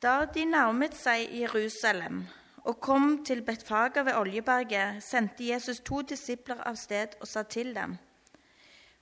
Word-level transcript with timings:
Da 0.00 0.24
de 0.24 0.46
nærmet 0.48 0.94
seg 0.96 1.28
Jerusalem 1.36 2.22
og 2.64 2.78
kom 2.80 3.18
til 3.24 3.42
Betfaga 3.44 4.00
ved 4.00 4.14
Oljeberget, 4.16 5.02
sendte 5.04 5.44
Jesus 5.44 5.82
to 5.84 5.98
disipler 6.00 6.62
av 6.64 6.78
sted 6.80 7.18
og 7.20 7.28
sa 7.28 7.42
til 7.42 7.74
dem.: 7.76 7.98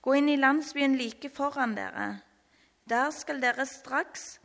Gå 0.03 0.17
inn 0.19 0.29
i 0.29 0.35
landsbyen 0.37 0.97
like 0.99 1.31
foran 1.31 1.77
dere. 1.77 2.07
Der 2.91 3.11
skal 3.15 3.39
dere 3.43 3.67
straks 3.67 4.41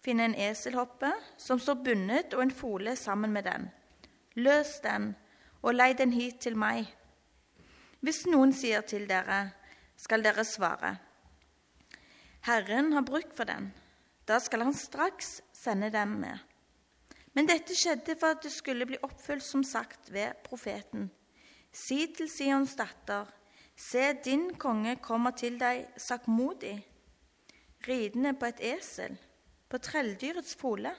finne 0.00 0.24
en 0.24 0.34
eselhoppe 0.34 1.10
som 1.36 1.60
står 1.60 1.82
bundet, 1.84 2.34
og 2.34 2.42
en 2.42 2.50
fole 2.50 2.96
sammen 2.96 3.32
med 3.32 3.42
den. 3.44 3.68
Løs 4.34 4.80
den 4.80 5.14
og 5.62 5.74
lei 5.74 5.92
den 5.92 6.12
hit 6.12 6.40
til 6.40 6.56
meg. 6.56 6.86
Hvis 8.00 8.24
noen 8.26 8.52
sier 8.52 8.80
til 8.80 9.04
dere, 9.08 9.50
skal 9.96 10.24
dere 10.24 10.44
svare:" 10.44 10.96
Herren 12.40 12.92
har 12.92 13.02
bruk 13.02 13.36
for 13.36 13.44
den. 13.44 13.74
Da 14.28 14.38
skal 14.38 14.62
han 14.62 14.74
straks 14.74 15.42
sende 15.58 15.90
dem 15.90 16.18
med. 16.22 16.38
Men 17.34 17.46
dette 17.46 17.74
skjedde 17.76 18.16
for 18.18 18.34
at 18.34 18.42
det 18.42 18.52
skulle 18.54 18.86
bli 18.88 18.98
oppfylt 19.06 19.44
som 19.44 19.64
sagt 19.66 20.12
ved 20.14 20.38
profeten. 20.46 21.10
Si 21.72 22.00
til 22.16 22.30
Sions 22.30 22.74
datter, 22.78 23.28
se, 23.76 24.12
din 24.24 24.48
konge 24.58 24.96
kommer 25.02 25.36
til 25.38 25.58
deg 25.60 25.84
sakkmodig, 26.00 26.76
ridende 27.86 28.32
på 28.38 28.48
et 28.48 28.62
esel, 28.74 29.18
på 29.68 29.78
trelldyrets 29.78 30.56
fole. 30.58 30.94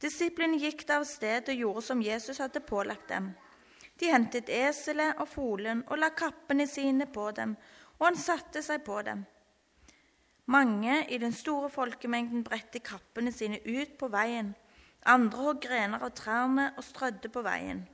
Disiplene 0.00 0.60
gikk 0.60 0.86
da 0.88 1.00
av 1.00 1.08
sted 1.08 1.50
og 1.50 1.60
gjorde 1.60 1.84
som 1.88 2.02
Jesus 2.04 2.40
hadde 2.42 2.64
pålagt 2.64 3.08
dem. 3.10 3.32
De 4.00 4.10
hentet 4.10 4.50
eselet 4.50 5.20
og 5.22 5.28
folen 5.30 5.84
og 5.88 6.00
la 6.00 6.10
kappene 6.16 6.66
sine 6.70 7.06
på 7.06 7.28
dem, 7.36 7.54
og 7.98 8.08
han 8.08 8.18
satte 8.18 8.62
seg 8.64 8.82
på 8.86 9.00
dem. 9.06 9.22
Mange 10.46 11.06
i 11.08 11.18
den 11.18 11.32
store 11.32 11.70
folkemengden 11.70 12.44
bredte 12.44 12.80
kappene 12.84 13.32
sine 13.32 13.62
ut 13.64 13.96
på 13.98 14.10
veien. 14.12 14.52
Andre 15.06 15.40
hogg 15.40 15.62
grener 15.64 16.02
av 16.04 16.12
trærne 16.16 16.66
og 16.76 16.84
strødde 16.84 17.30
på 17.32 17.42
veien. 17.44 17.86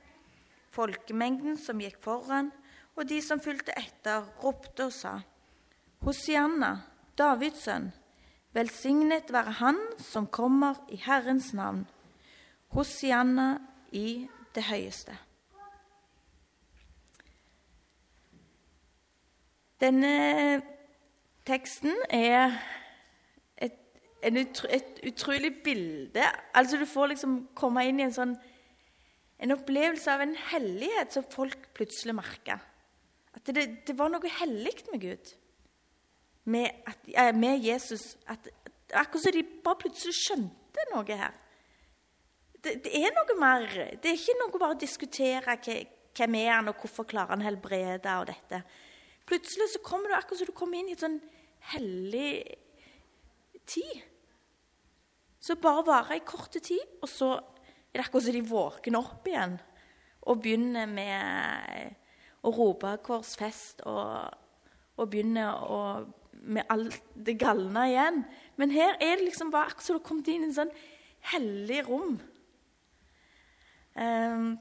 Folkemengden 0.71 1.57
som 1.59 1.79
gikk 1.79 1.99
foran, 2.03 2.51
og 2.95 3.07
de 3.07 3.21
som 3.23 3.39
fulgte 3.39 3.75
etter, 3.79 4.27
ropte 4.43 4.87
og 4.87 4.91
sa:" 4.91 5.21
Hosianna, 6.03 6.81
Davids 7.17 7.63
sønn, 7.63 7.91
velsignet 8.53 9.31
være 9.31 9.51
Han 9.51 9.79
som 9.99 10.27
kommer 10.27 10.75
i 10.89 10.97
Herrens 10.97 11.53
navn. 11.53 11.87
Hosianna 12.67 13.59
i 13.91 14.27
det 14.55 14.63
høyeste. 14.63 15.15
Denne 19.79 20.61
teksten 21.47 21.95
er 22.09 22.55
et, 23.61 23.77
utro, 24.29 24.67
et, 24.69 24.99
utrolig 25.07 25.53
bilde. 25.63 26.25
Altså 26.53 26.77
Du 26.77 26.85
får 26.85 27.13
liksom 27.15 27.37
komme 27.57 27.85
inn 27.87 27.99
i 27.99 28.07
en 28.07 28.15
sånn 28.15 28.35
en 29.41 29.55
opplevelse 29.55 30.11
av 30.13 30.21
en 30.21 30.35
hellighet 30.51 31.15
som 31.15 31.25
folk 31.25 31.71
plutselig 31.73 32.13
merka. 32.13 32.59
At 33.33 33.47
det, 33.49 33.63
det, 33.87 33.95
var 33.97 34.11
noe 34.13 34.33
hellig 34.37 34.75
med 34.91 35.01
Gud, 35.01 35.31
med, 36.45 36.83
at, 36.85 37.09
med 37.33 37.65
Jesus. 37.65 38.17
At, 38.29 38.51
akkurat 38.93 39.23
som 39.23 39.33
de 39.33 39.43
bare 39.65 39.81
plutselig 39.81 40.13
skjønte 40.19 40.85
noe 40.91 41.17
her. 41.23 41.33
Det, 42.61 42.75
det, 42.85 42.93
er 42.93 43.15
noe 43.15 43.37
mer. 43.41 43.65
Det 43.97 44.11
er 44.11 44.19
ikke 44.19 44.37
noe 44.43 44.61
bare 44.61 44.75
å 44.75 44.81
diskutere 44.81 45.57
hvem 45.57 46.37
er 46.43 46.51
han, 46.51 46.69
og 46.69 46.83
hvorfor 46.83 47.07
klarer 47.09 47.33
han 47.33 47.45
helbrede 47.45 48.17
og 48.21 48.29
dette. 48.29 48.61
Plutselig 49.29 49.69
så 49.73 49.81
kommer 49.85 50.09
du 50.09 50.17
akkurat 50.17 50.41
som 50.41 50.49
du 50.49 50.55
kommer 50.57 50.79
inn 50.79 50.91
i 50.91 50.95
en 50.97 51.03
sånn 51.03 51.19
hellig 51.71 52.33
tid. 53.69 54.01
Så 55.41 55.57
bare 55.61 55.85
varer 55.87 56.19
i 56.19 56.25
korte 56.25 56.61
tid, 56.61 56.83
og 57.01 57.09
så 57.09 57.33
er 57.37 57.99
det 57.99 58.05
akkurat 58.05 58.27
som 58.27 58.37
de 58.37 58.45
våkner 58.45 59.01
opp 59.01 59.27
igjen 59.29 59.57
og 60.21 60.41
begynner 60.43 60.85
med 60.85 61.95
å 62.45 62.51
rope 62.53 62.91
'korsfest' 63.01 63.81
og, 63.89 64.33
og 64.97 65.09
begynner 65.09 65.63
å, 65.65 65.79
med 66.33 66.69
alt 66.69 67.01
det 67.15 67.39
galne 67.41 67.87
igjen. 67.89 68.21
Men 68.57 68.73
her 68.73 68.97
er 68.99 69.17
det 69.17 69.29
liksom 69.29 69.51
bare 69.53 69.71
akkurat 69.71 69.85
som 69.85 69.97
du 69.97 70.01
har 70.01 70.07
kommet 70.07 70.29
inn 70.29 70.45
i 70.45 70.49
en 70.49 70.59
sånn 70.59 70.75
hellig 71.33 71.81
rom. 71.89 72.19
Um, 73.97 74.59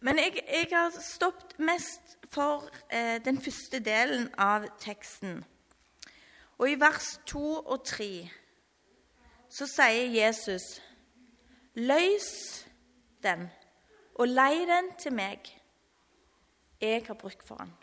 men 0.00 0.18
jeg, 0.18 0.40
jeg, 0.46 0.68
har 0.72 0.90
stoppet 1.00 1.58
mest 1.58 2.18
for 2.30 2.68
eh, 2.92 3.24
den 3.24 3.40
første 3.40 3.80
delen 3.80 4.28
av 4.38 4.66
teksten. 4.78 5.44
Og 6.58 6.70
i 6.70 6.80
vers 6.80 7.16
2 7.26 7.44
og 7.64 7.84
3 7.84 8.10
så 9.48 9.66
sier 9.66 10.12
Jesus, 10.12 10.82
'Løs 11.76 12.64
den 13.22 13.50
og 14.14 14.28
lei 14.28 14.64
den 14.68 14.90
til 14.98 15.12
meg. 15.12 15.48
Jeg 16.80 17.04
har 17.06 17.14
bruk 17.14 17.44
for 17.44 17.56
den.' 17.56 17.74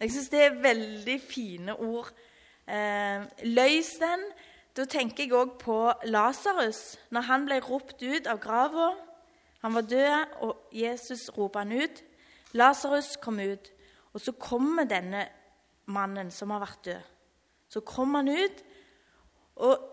Jeg 0.00 0.10
syns 0.10 0.28
det 0.28 0.42
er 0.42 0.62
veldig 0.62 1.20
fine 1.22 1.76
ord. 1.76 2.10
Eh, 2.68 3.22
'Løs 3.42 3.94
den' 4.00 4.26
Da 4.74 4.84
tenker 4.90 5.22
jeg 5.22 5.34
òg 5.38 5.52
på 5.62 5.76
Lasarus, 6.10 6.96
når 7.14 7.20
han 7.28 7.44
ble 7.46 7.60
ropt 7.62 8.00
ut 8.02 8.26
av 8.26 8.40
grava. 8.42 8.88
Han 9.64 9.74
var 9.74 9.86
død, 9.88 10.34
og 10.44 10.68
Jesus 10.76 11.30
roper 11.32 11.64
han 11.64 11.72
ut. 11.72 12.02
Lasarus 12.52 13.14
kom 13.16 13.40
ut, 13.40 13.70
og 14.12 14.20
så 14.20 14.34
kommer 14.36 14.84
denne 14.84 15.24
mannen 15.88 16.28
som 16.30 16.52
har 16.52 16.60
vært 16.60 16.84
død. 16.84 17.06
Så 17.72 17.80
kommer 17.80 18.20
han 18.20 18.28
ut, 18.28 18.60
og 19.56 19.86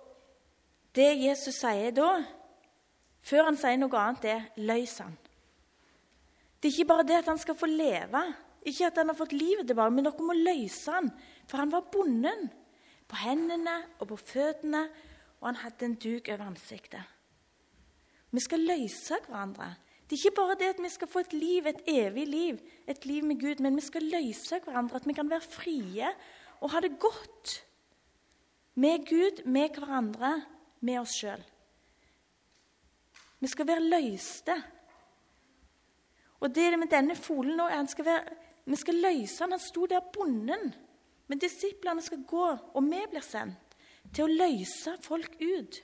det 0.95 1.07
Jesus 1.23 1.55
sier 1.55 1.95
da, 1.95 2.09
før 3.23 3.47
han 3.47 3.59
sier 3.61 3.79
noe 3.79 3.95
annet, 3.95 4.25
er 4.25 4.41
'løs 4.57 4.97
han'. 4.99 5.15
Det 6.59 6.67
er 6.67 6.75
ikke 6.75 6.91
bare 6.91 7.07
det 7.07 7.21
at 7.21 7.31
han 7.31 7.39
skal 7.39 7.55
få 7.55 7.65
leve, 7.65 8.25
ikke 8.61 8.85
at 8.85 8.97
han 8.97 9.07
har 9.07 9.15
fått 9.15 9.33
livet 9.33 9.67
tilbake, 9.67 9.95
men 9.95 10.05
dere 10.05 10.27
må 10.27 10.33
løse 10.33 10.91
han, 10.91 11.09
for 11.47 11.57
han 11.57 11.71
var 11.71 11.88
bonden 11.91 12.51
på 13.07 13.15
hendene 13.15 13.79
og 13.99 14.07
på 14.07 14.15
føttene, 14.17 14.89
og 15.39 15.47
han 15.47 15.55
hadde 15.63 15.85
en 15.85 15.95
duk 15.95 16.27
over 16.27 16.43
ansiktet. 16.45 17.01
Vi 18.31 18.40
skal 18.40 18.64
løse 18.64 19.18
hverandre. 19.28 19.74
Det 20.08 20.18
er 20.18 20.25
ikke 20.25 20.36
bare 20.36 20.56
det 20.59 20.69
at 20.74 20.80
vi 20.84 20.90
skal 20.92 21.08
få 21.08 21.19
et 21.24 21.34
liv, 21.34 21.68
et 21.68 21.81
evig 21.88 22.28
liv, 22.28 22.59
et 22.88 23.06
liv 23.06 23.24
med 23.24 23.40
Gud, 23.40 23.62
men 23.64 23.75
vi 23.75 23.81
skal 23.81 24.03
løse 24.03 24.59
hverandre, 24.64 25.00
at 25.00 25.08
vi 25.08 25.16
kan 25.16 25.30
være 25.30 25.42
frie 25.42 26.09
og 26.62 26.72
ha 26.72 26.80
det 26.80 27.00
godt 27.00 27.53
med 28.75 29.08
Gud, 29.08 29.44
med 29.46 29.75
hverandre, 29.75 30.34
med 30.81 31.00
oss 31.00 31.16
sjøl. 31.16 31.44
Vi 33.40 33.47
skal 33.47 33.68
være 33.68 33.90
løste. 33.90 34.56
Og 36.40 36.56
det 36.56 36.80
med 36.80 36.92
denne 36.92 37.16
folen 37.16 37.59
òg. 37.59 37.74
Vi 38.66 38.75
skal 38.78 38.96
løse 39.02 39.44
han. 39.44 39.52
Han 39.52 39.59
sto 39.59 39.86
der 39.90 40.03
bonden. 40.13 40.74
Men 41.28 41.40
disiplene 41.40 42.02
skal 42.02 42.25
gå, 42.28 42.48
og 42.74 42.84
vi 42.84 43.02
blir 43.09 43.24
sendt 43.24 43.78
til 44.13 44.25
å 44.25 44.34
løse 44.44 44.98
folk 45.02 45.38
ut. 45.40 45.81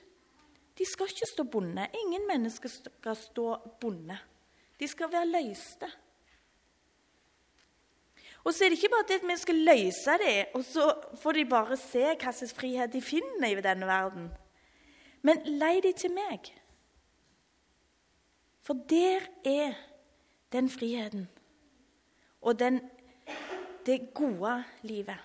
De 0.78 0.86
skal 0.86 1.10
ikke 1.10 1.26
stå 1.26 1.44
bonde. 1.44 1.86
Ingen 2.04 2.26
mennesker 2.28 2.70
skal 2.70 3.16
stå 3.16 3.56
bonde. 3.80 4.18
De 4.78 4.88
skal 4.88 5.10
være 5.12 5.26
løste. 5.26 5.88
Og 8.44 8.54
så 8.54 8.64
er 8.64 8.70
det 8.70 8.78
ikke 8.78 8.92
bare 8.92 9.06
det 9.08 9.18
at 9.20 9.26
vi 9.28 9.36
skal 9.36 9.54
løse 9.54 10.18
det, 10.22 10.36
og 10.54 10.64
så 10.64 10.84
får 11.20 11.32
de 11.32 11.44
bare 11.44 11.76
se 11.76 12.04
hva 12.14 12.32
slags 12.32 12.54
frihet 12.56 12.92
de 12.92 13.02
finner 13.02 13.50
i 13.50 13.60
denne 13.60 13.86
verden. 13.86 14.30
Men 15.26 15.42
lei 15.58 15.80
de 15.84 15.92
til 15.92 16.14
meg. 16.14 16.46
For 18.62 18.78
der 18.88 19.26
er 19.44 19.74
den 20.52 20.70
friheten 20.70 21.28
og 22.40 22.58
den, 22.58 22.80
det 23.86 24.14
gode 24.14 24.64
livet. 24.82 25.18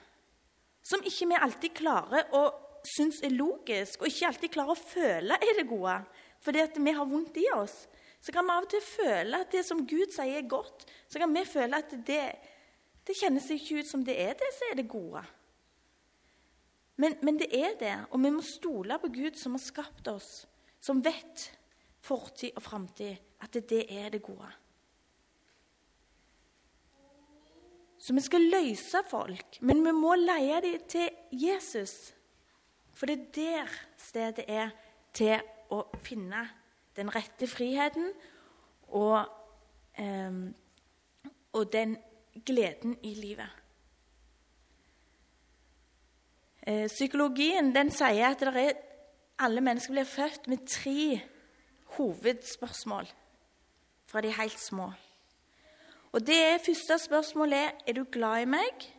Som 0.83 1.03
ikke 1.05 1.27
vi 1.29 1.39
alltid 1.39 1.75
klarer 1.77 2.33
å 2.35 2.43
syns 2.87 3.21
er 3.23 3.33
logisk, 3.35 4.01
og 4.01 4.09
ikke 4.09 4.29
alltid 4.29 4.53
klarer 4.53 4.75
å 4.75 4.79
føle 4.79 5.39
er 5.39 5.59
det 5.59 5.69
gode 5.69 5.97
fordi 6.43 6.59
at 6.59 6.75
vi 6.75 6.91
har 6.91 7.07
vondt 7.07 7.37
i 7.39 7.45
oss, 7.55 7.85
så 8.19 8.31
kan 8.35 8.43
vi 8.43 8.51
av 8.51 8.65
og 8.65 8.71
til 8.71 8.81
føle 8.83 9.39
at 9.39 9.51
det 9.51 9.61
som 9.63 9.85
Gud 9.87 10.11
sier, 10.11 10.41
er 10.41 10.47
godt. 10.47 10.85
Så 11.07 11.19
kan 11.19 11.31
vi 11.31 11.43
føle 11.47 11.79
at 11.79 11.93
det, 12.07 12.19
det 13.07 13.15
kjennes 13.15 13.47
ikke 13.51 13.79
ut 13.79 13.87
som 13.87 14.03
det 14.03 14.15
er 14.19 14.35
det 14.39 14.49
som 14.55 14.69
er 14.69 14.77
det 14.79 14.85
gode. 14.91 15.23
Men, 16.99 17.15
men 17.25 17.39
det 17.39 17.49
er 17.55 17.77
det, 17.79 17.93
og 18.11 18.19
vi 18.23 18.31
må 18.35 18.43
stole 18.45 18.99
på 19.01 19.11
Gud 19.11 19.39
som 19.39 19.57
har 19.57 19.63
skapt 19.63 20.07
oss, 20.11 20.29
som 20.83 20.99
vet 21.03 21.47
fortid 22.03 22.55
og 22.59 22.63
framtid, 22.63 23.15
at 23.43 23.59
det 23.71 23.85
er 23.91 24.11
det 24.13 24.21
gode. 24.23 24.51
Så 28.03 28.13
vi 28.13 28.23
skal 28.23 28.49
løse 28.51 28.99
folk, 29.07 29.61
men 29.63 29.79
vi 29.85 29.91
må 29.95 30.15
leie 30.19 30.59
dem 30.63 30.87
til 30.91 31.07
Jesus. 31.31 32.11
For 32.93 33.09
det 33.09 33.19
er 33.19 33.31
der 33.35 33.73
stedet 33.97 34.45
er 34.47 34.69
til 35.13 35.39
å 35.73 35.83
finne 36.05 36.45
den 36.97 37.09
rette 37.13 37.47
friheten 37.49 38.11
og, 38.93 39.25
eh, 39.97 40.39
og 41.53 41.73
den 41.73 41.97
gleden 42.45 42.97
i 43.03 43.13
livet. 43.17 43.49
Eh, 46.63 46.87
psykologien 46.87 47.73
den 47.75 47.91
sier 47.91 48.29
at 48.29 48.41
er, 48.41 48.77
alle 49.39 49.61
mennesker 49.61 49.93
blir 49.93 50.07
født 50.07 50.47
med 50.47 50.67
tre 50.69 51.21
hovedspørsmål 51.97 53.09
fra 54.07 54.21
de 54.21 54.31
helt 54.31 54.59
små. 54.59 54.91
Og 56.13 56.21
det 56.27 56.61
Første 56.61 56.99
spørsmålet 57.07 57.57
er 57.57 57.71
er 57.87 57.93
du 57.93 58.03
glad 58.03 58.41
i 58.41 58.45
meg. 58.45 58.93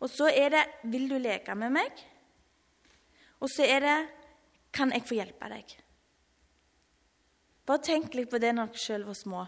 Og 0.00 0.08
så 0.08 0.30
er 0.32 0.48
det 0.48 0.64
vil 0.84 1.10
du 1.10 1.18
leke 1.18 1.54
med 1.54 1.70
meg. 1.70 2.09
Og 3.40 3.48
så 3.48 3.64
er 3.64 3.84
det 3.84 3.98
kan 4.74 4.92
jeg 4.94 5.06
få 5.06 5.16
hjelpe 5.18 5.48
deg. 5.50 5.72
Bare 7.66 7.82
tenk 7.86 8.14
litt 8.16 8.30
på 8.30 8.40
det 8.42 8.52
når 8.54 8.70
dere 8.70 8.82
sjøl 8.82 9.06
var 9.08 9.18
små. 9.18 9.46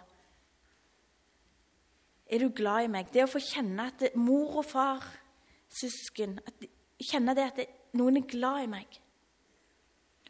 Er 2.32 2.40
du 2.40 2.48
glad 2.56 2.86
i 2.86 2.92
meg? 2.92 3.10
Det 3.12 3.24
å 3.24 3.30
få 3.30 3.42
kjenne 3.44 3.88
at 3.90 4.00
det, 4.00 4.12
mor 4.16 4.60
og 4.62 4.66
far, 4.66 5.04
søsken 5.72 6.38
Kjenne 7.02 7.32
det 7.34 7.44
at 7.48 7.56
det, 7.58 7.64
noen 7.98 8.20
er 8.20 8.28
glad 8.30 8.60
i 8.62 8.68
meg. 8.70 8.98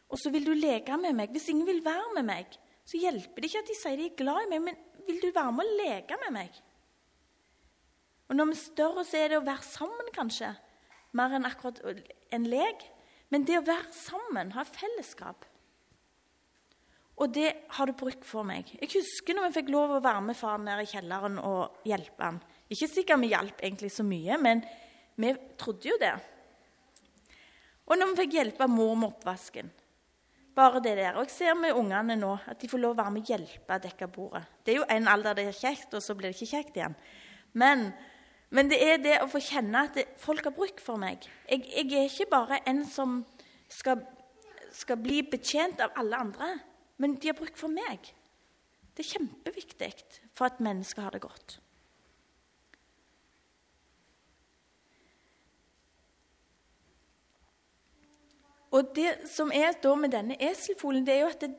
Og 0.08 0.16
så 0.16 0.30
vil 0.32 0.46
du 0.46 0.54
leke 0.56 0.96
med 0.96 1.12
meg. 1.18 1.34
Hvis 1.34 1.50
ingen 1.52 1.68
vil 1.68 1.82
være 1.84 2.14
med 2.16 2.24
meg, 2.30 2.54
så 2.88 2.96
hjelper 2.96 3.44
det 3.44 3.50
ikke 3.50 3.60
at 3.60 3.68
de 3.68 3.76
sier 3.76 3.98
de 4.00 4.06
er 4.08 4.16
glad 4.16 4.46
i 4.46 4.48
meg, 4.54 4.62
men 4.70 4.78
vil 5.04 5.20
du 5.20 5.28
være 5.34 5.52
med 5.52 5.68
og 5.68 5.82
leke 5.82 6.18
med 6.24 6.32
meg? 6.38 6.56
Og 8.28 8.38
Når 8.38 8.48
vi 8.48 8.56
er 8.56 8.62
større, 8.62 9.04
så 9.04 9.20
er 9.20 9.28
det 9.28 9.38
å 9.42 9.44
være 9.44 9.68
sammen, 9.68 10.08
kanskje, 10.16 10.54
mer 11.12 11.36
enn 11.36 11.44
akkurat 11.44 11.82
en 12.32 12.48
lek. 12.48 12.86
Men 13.32 13.46
det 13.48 13.56
å 13.58 13.64
være 13.64 13.88
sammen, 13.96 14.52
ha 14.52 14.64
fellesskap 14.68 15.46
Og 17.16 17.32
det 17.32 17.48
har 17.76 17.88
du 17.88 17.94
bruk 17.96 18.24
for 18.26 18.44
meg. 18.44 18.68
Jeg 18.80 18.90
husker 18.96 19.36
når 19.36 19.48
vi 19.48 19.60
fikk 19.60 19.70
lov 19.72 19.96
å 19.96 20.02
være 20.04 20.24
med 20.26 20.36
faren 20.36 20.64
ned 20.66 20.82
i 20.82 20.88
kjelleren 20.90 21.38
og 21.40 21.84
hjelpe 21.88 22.24
han. 22.24 22.40
Ikke 22.72 22.88
sikkert 22.90 23.20
vi 23.22 23.32
hjalp 23.32 23.60
egentlig 23.62 23.92
så 23.92 24.04
mye, 24.06 24.38
men 24.40 24.64
vi 25.20 25.32
trodde 25.60 25.90
jo 25.90 25.98
det. 26.00 26.14
Og 27.86 27.98
når 27.98 28.10
vi 28.10 28.20
fikk 28.24 28.36
hjelpe 28.38 28.68
mor 28.70 28.96
med 28.96 29.12
oppvasken. 29.12 29.70
Bare 30.56 30.80
det 30.84 30.96
der. 30.98 31.16
Og 31.16 31.24
jeg 31.28 31.34
ser 31.36 31.56
med 31.56 31.76
ungene 31.76 32.16
nå 32.18 32.32
at 32.48 32.60
de 32.60 32.68
får 32.68 32.80
lov 32.80 32.96
å 32.96 33.00
være 33.00 33.14
med 33.14 33.24
og 33.24 33.30
hjelpe 33.32 33.76
å 33.76 33.82
dekke 33.86 34.08
bordet. 34.12 34.42
Det 34.64 34.74
er 34.74 34.80
jo 34.82 34.88
en 34.96 35.08
alder 35.08 35.38
det 35.38 35.46
er 35.48 35.56
kjekt, 35.56 35.94
og 35.96 36.04
så 36.04 36.16
blir 36.16 36.32
det 36.32 36.36
ikke 36.36 36.56
kjekt 36.56 36.76
igjen. 36.76 36.96
Men, 37.56 37.86
men 38.52 38.68
det 38.68 38.78
er 38.84 38.98
det 39.00 39.14
å 39.22 39.28
få 39.32 39.40
kjenne 39.40 39.86
at 39.86 39.94
det, 39.96 40.04
folk 40.20 40.44
har 40.44 40.52
bruk 40.52 40.80
for 40.84 41.00
meg. 41.00 41.24
Jeg, 41.48 41.64
jeg, 41.72 41.88
er 41.96 42.10
ikke 42.10 42.28
bare 42.34 42.58
en 42.68 42.82
som 42.84 43.22
skal, 43.72 44.02
skal 44.76 44.98
bli 45.00 45.22
betjent 45.24 45.80
av 45.80 45.94
alle 45.96 46.20
andre, 46.20 46.50
men 47.00 47.16
de 47.16 47.30
har 47.30 47.38
bruk 47.38 47.56
for 47.56 47.72
meg. 47.72 48.12
Det 48.92 49.06
er 49.06 49.14
kjempeviktig 49.14 49.92
for 50.36 50.50
at 50.50 50.60
mennesker 50.60 51.06
har 51.06 51.16
det 51.16 51.22
godt. 51.24 51.56
Og 58.72 58.92
det 58.96 59.14
som 59.28 59.52
er 59.52 59.72
da 59.80 59.94
med 59.96 60.12
denne 60.12 60.36
eselfolen, 60.40 61.06
det 61.08 61.14
er 61.14 61.24
jo 61.24 61.32
at 61.32 61.40
det, 61.40 61.50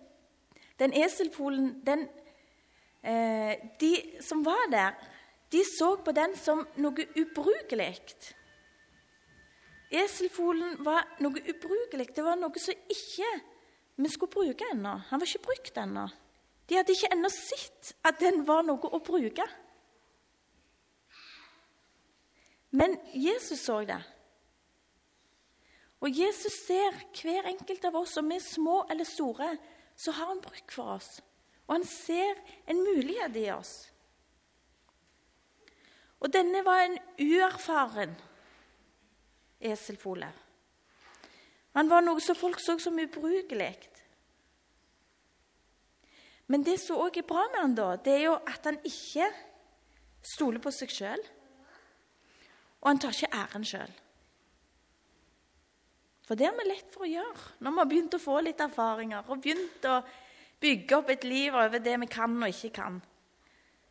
den 0.81 0.93
eselfolen 0.97 1.73
den, 1.85 2.07
eh, 3.03 3.57
De 3.79 3.93
som 4.21 4.45
var 4.45 4.69
der, 4.71 4.93
de 5.53 5.61
så 5.67 5.93
på 6.01 6.13
den 6.15 6.33
som 6.39 6.63
noe 6.81 7.05
ubrukelig. 7.19 7.93
Eselfolen 9.93 10.79
var 10.81 11.05
noe 11.21 11.41
ubrukelig. 11.45 12.09
Det 12.15 12.25
var 12.25 12.39
noe 12.41 12.61
som 12.61 12.87
ikke 12.89 13.29
vi 14.01 14.09
skulle 14.09 14.33
bruke 14.33 14.71
ennå. 14.73 14.95
Han 15.09 15.21
var 15.21 15.29
ikke 15.29 15.45
brukt 15.45 15.77
ennå. 15.77 16.07
De 16.69 16.79
hadde 16.79 16.95
ikke 16.95 17.11
ennå 17.13 17.29
sett 17.29 17.93
at 18.07 18.17
den 18.23 18.41
var 18.47 18.63
noe 18.65 18.89
å 18.89 19.01
bruke. 19.03 19.45
Men 22.73 22.97
Jesus 23.13 23.61
så 23.61 23.83
det. 23.85 23.99
Og 26.03 26.09
Jesus 26.09 26.55
ser 26.65 26.97
hver 27.15 27.45
enkelt 27.47 27.85
av 27.85 27.95
oss, 28.01 28.17
om 28.17 28.31
vi 28.31 28.39
er 28.39 28.43
små 28.43 28.81
eller 28.91 29.07
store, 29.07 29.53
så 29.95 30.11
har 30.11 30.33
han 30.33 30.41
bruk 30.43 30.73
for 30.73 30.97
oss. 30.97 31.19
Og 31.67 31.77
han 31.77 31.85
ser 31.87 32.41
en 32.67 32.81
mulighet 32.81 33.37
i 33.39 33.45
oss. 33.53 33.92
Og 36.23 36.31
denne 36.31 36.63
var 36.63 36.85
en 36.85 36.97
uerfaren 37.19 38.13
eselfole. 39.63 40.29
Han 41.73 41.89
var 41.89 42.03
noe 42.05 42.21
som 42.21 42.37
folk 42.37 42.61
så 42.61 42.77
som 42.79 42.99
ubrukelig. 42.99 43.73
Men 46.51 46.63
det 46.63 46.77
som 46.83 47.01
òg 47.01 47.17
er 47.17 47.27
bra 47.27 47.47
med 47.51 47.61
han 47.61 47.75
da, 47.75 47.89
det 47.97 48.13
er 48.17 48.25
jo 48.27 48.35
at 48.37 48.69
han 48.69 48.79
ikke 48.85 49.29
stoler 50.33 50.63
på 50.63 50.71
seg 50.75 50.91
sjøl. 50.93 51.23
Og 52.83 52.89
han 52.91 52.99
tar 53.01 53.15
ikke 53.15 53.39
æren 53.39 53.67
sjøl. 53.67 53.93
For 56.23 56.39
det 56.39 56.47
har 56.47 56.55
vi 56.55 56.67
lett 56.69 56.91
for 56.91 57.03
å 57.03 57.09
gjøre 57.09 57.63
når 57.63 57.73
vi 57.73 57.81
har 57.81 57.89
begynt 57.89 58.15
å 58.15 58.21
få 58.21 58.37
litt 58.43 58.61
erfaringer 58.63 59.27
og 59.27 59.41
begynt 59.43 59.87
å 59.91 59.97
bygge 60.63 60.95
opp 60.95 61.09
et 61.11 61.25
liv 61.27 61.55
over 61.55 61.83
det 61.83 61.97
vi 61.99 62.07
kan 62.11 62.37
og 62.37 62.53
ikke 62.53 62.71
kan. 62.77 63.01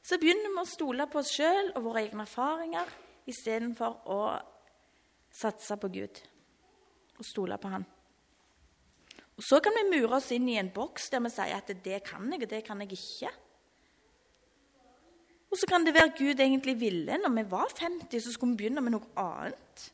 Så 0.02 0.19
begynner 0.19 0.50
vi 0.50 0.62
å 0.62 0.66
stole 0.66 1.06
på 1.10 1.20
oss 1.20 1.31
sjøl 1.31 1.72
og 1.76 1.84
våre 1.87 2.02
egne 2.02 2.26
erfaringer 2.26 2.88
istedenfor 3.31 4.00
å 4.10 4.20
satse 5.32 5.78
på 5.78 5.90
Gud 5.94 6.22
og 7.19 7.26
stole 7.26 7.58
på 7.60 7.70
Han. 7.70 7.87
Og 9.38 9.46
Så 9.46 9.60
kan 9.62 9.75
vi 9.78 9.87
mure 9.94 10.19
oss 10.19 10.32
inn 10.34 10.49
i 10.50 10.58
en 10.60 10.72
boks 10.75 11.08
der 11.10 11.22
vi 11.25 11.31
sier 11.32 11.56
at 11.56 11.70
det 11.84 12.02
kan 12.04 12.26
jeg, 12.32 12.43
og 12.43 12.50
det 12.50 12.60
kan 12.66 12.82
jeg 12.82 12.99
ikke. 12.99 13.31
Og 15.52 15.58
så 15.60 15.69
kan 15.69 15.84
det 15.84 15.94
være 15.94 16.14
Gud 16.16 16.40
egentlig 16.40 16.78
ville. 16.81 17.19
Når 17.20 17.34
vi 17.37 17.50
var 17.50 17.72
50, 17.76 18.20
så 18.20 18.32
skulle 18.32 18.56
vi 18.56 18.64
begynne 18.64 18.84
med 18.84 18.96
noe 18.96 19.10
annet 19.20 19.88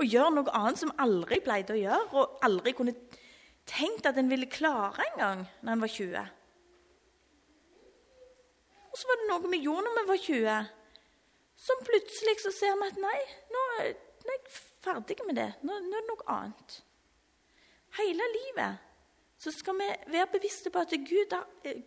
og 0.00 0.08
gjøre 0.08 0.34
noe 0.34 0.54
annet 0.56 0.80
som 0.80 0.94
aldri 0.98 1.38
pleide 1.44 1.74
å 1.74 1.78
gjøre, 1.78 2.06
og 2.16 2.38
aldri 2.46 2.72
kunne 2.74 2.94
tenkt 3.68 4.06
at 4.08 4.16
en 4.18 4.30
ville 4.30 4.48
klare 4.50 5.04
engang 5.12 5.44
når 5.60 5.74
en 5.74 5.84
var 5.84 5.92
20. 5.92 6.30
Og 8.92 9.00
så 9.00 9.08
var 9.08 9.20
det 9.20 9.28
noe 9.30 9.50
vi 9.52 9.62
gjorde 9.64 9.88
når 9.88 9.98
vi 9.98 10.08
var 10.10 10.22
20, 10.28 10.70
som 11.62 11.84
plutselig 11.86 12.38
så 12.42 12.52
ser 12.54 12.78
vi 12.78 12.88
at 12.92 13.00
nei, 13.00 13.18
nå, 13.52 13.66
er 13.80 13.92
jeg 14.28 14.40
ferdig 14.84 15.16
med 15.26 15.38
det. 15.38 15.50
Nå, 15.64 15.76
nå 15.80 15.96
er 15.96 16.02
det 16.02 16.10
noe 16.10 16.26
annet. 16.34 16.80
Hele 17.98 18.26
livet 18.36 18.88
så 19.42 19.50
skal 19.50 19.74
vi 19.74 19.88
være 20.12 20.30
bevisste 20.36 20.70
på 20.70 20.82
at 20.84 20.92
Gud, 21.02 21.32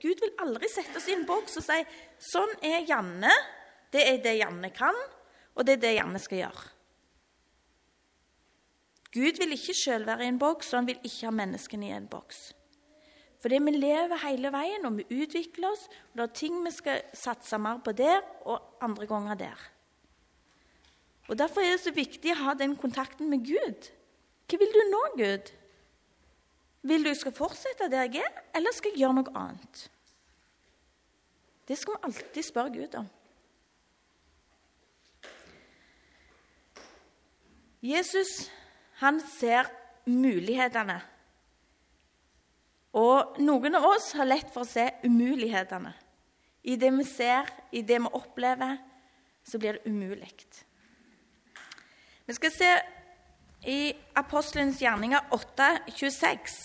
Gud 0.02 0.22
vil 0.22 0.34
aldri 0.44 0.68
sette 0.69 1.00
oss 1.00 1.07
i 1.07 1.16
en 1.16 1.24
boks 1.28 1.62
og 1.62 1.63
si 1.63 1.78
sånn 2.19 2.52
er 2.66 2.84
Janne, 2.90 3.31
det 3.96 4.04
er 4.10 4.18
det 4.24 4.34
Janne 4.42 4.74
kan, 4.75 4.98
og 5.56 5.63
det 5.63 5.78
er 5.78 5.84
det 5.86 5.94
Janne 5.96 6.19
skal 6.19 6.42
gjøre. 6.42 6.66
Gud 9.15 9.39
vil 9.39 9.56
ikke 9.56 9.77
sjøl 9.77 10.03
være 10.03 10.25
i 10.25 10.34
en 10.34 10.39
boks, 10.41 10.74
og 10.74 10.82
han 10.82 10.89
vil 10.89 11.00
ikke 11.08 11.29
ha 11.29 11.32
menneskene 11.32 11.88
i 11.88 11.96
en 11.96 12.10
boks. 12.12 12.50
Fordi 13.46 13.60
vi 13.62 13.72
lever 13.75 14.18
hele 14.24 14.50
veien, 14.50 14.88
og 14.90 14.96
vi 14.98 15.22
utvikler 15.22 15.68
oss. 15.70 15.84
og 15.86 16.18
Det 16.18 16.24
er 16.24 16.32
ting 16.34 16.56
vi 16.66 16.72
skal 16.74 17.04
satse 17.14 17.60
mer 17.62 17.78
på 17.78 17.92
der, 17.94 18.24
og 18.42 18.82
andre 18.82 19.06
ganger 19.06 19.38
der. 19.38 19.60
Og 21.30 21.38
Derfor 21.38 21.62
er 21.62 21.75
det 21.75 21.84
så 21.84 21.94
viktig 21.94 22.34
å 22.34 22.40
ha 22.40 22.56
den 22.58 22.74
kontakten 22.75 23.30
med 23.30 23.46
Gud. 23.46 23.92
Hva 24.50 24.62
vil 24.64 24.74
du 24.74 24.82
nå, 24.90 25.04
Gud? 25.22 25.54
Vil 26.90 27.06
du 27.06 27.12
jeg 27.12 27.22
skal 27.22 27.38
fortsette 27.38 27.92
der 27.94 28.10
jeg 28.10 28.25
er, 28.25 28.44
eller 28.58 28.74
skal 28.74 28.96
jeg 28.96 29.04
gjøre 29.06 29.20
noe 29.22 29.38
annet? 29.38 29.86
Det 31.68 31.78
skal 31.78 31.94
vi 31.94 32.10
alltid 32.10 32.50
spørre 32.50 32.74
Gud 32.74 32.98
om. 32.98 33.10
Jesus 37.94 38.40
han 39.06 39.22
ser 39.38 39.70
mulighetene. 40.10 41.04
Og 42.96 43.40
noen 43.44 43.75
av 43.75 43.86
oss 43.90 44.14
har 44.16 44.28
lett 44.28 44.52
for 44.54 44.64
å 44.64 44.70
se 44.70 44.88
umulighetene. 45.04 45.92
I 46.66 46.78
det 46.80 46.92
vi 46.96 47.04
ser, 47.06 47.50
i 47.75 47.84
det 47.86 48.00
vi 48.02 48.12
opplever, 48.18 48.78
så 49.46 49.60
blir 49.60 49.78
det 49.78 49.92
umulig. 49.92 50.32
Vi 52.25 52.34
skal 52.34 52.54
se 52.56 52.72
i 53.70 53.94
Apostelens 54.18 54.80
gjerninger 54.82 55.28
8,26. 55.36 56.56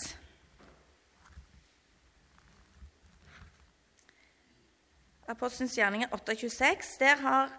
Apostelens 5.29 5.77
gjerninger 5.79 6.15
8,26. 6.17 6.95
Der 7.03 7.21
har 7.27 7.53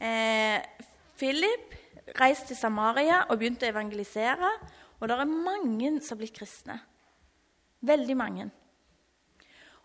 eh, 0.00 0.64
Philip 1.20 1.76
reist 2.18 2.48
til 2.48 2.58
Samaria 2.58 3.22
og 3.28 3.38
begynt 3.38 3.62
å 3.62 3.70
evangelisere. 3.70 4.50
Og 4.98 5.08
det 5.08 5.16
er 5.20 5.30
mange 5.30 5.96
som 6.00 6.16
har 6.16 6.24
blitt 6.24 6.36
kristne. 6.36 6.80
Veldig 7.80 8.16
mange. 8.16 8.50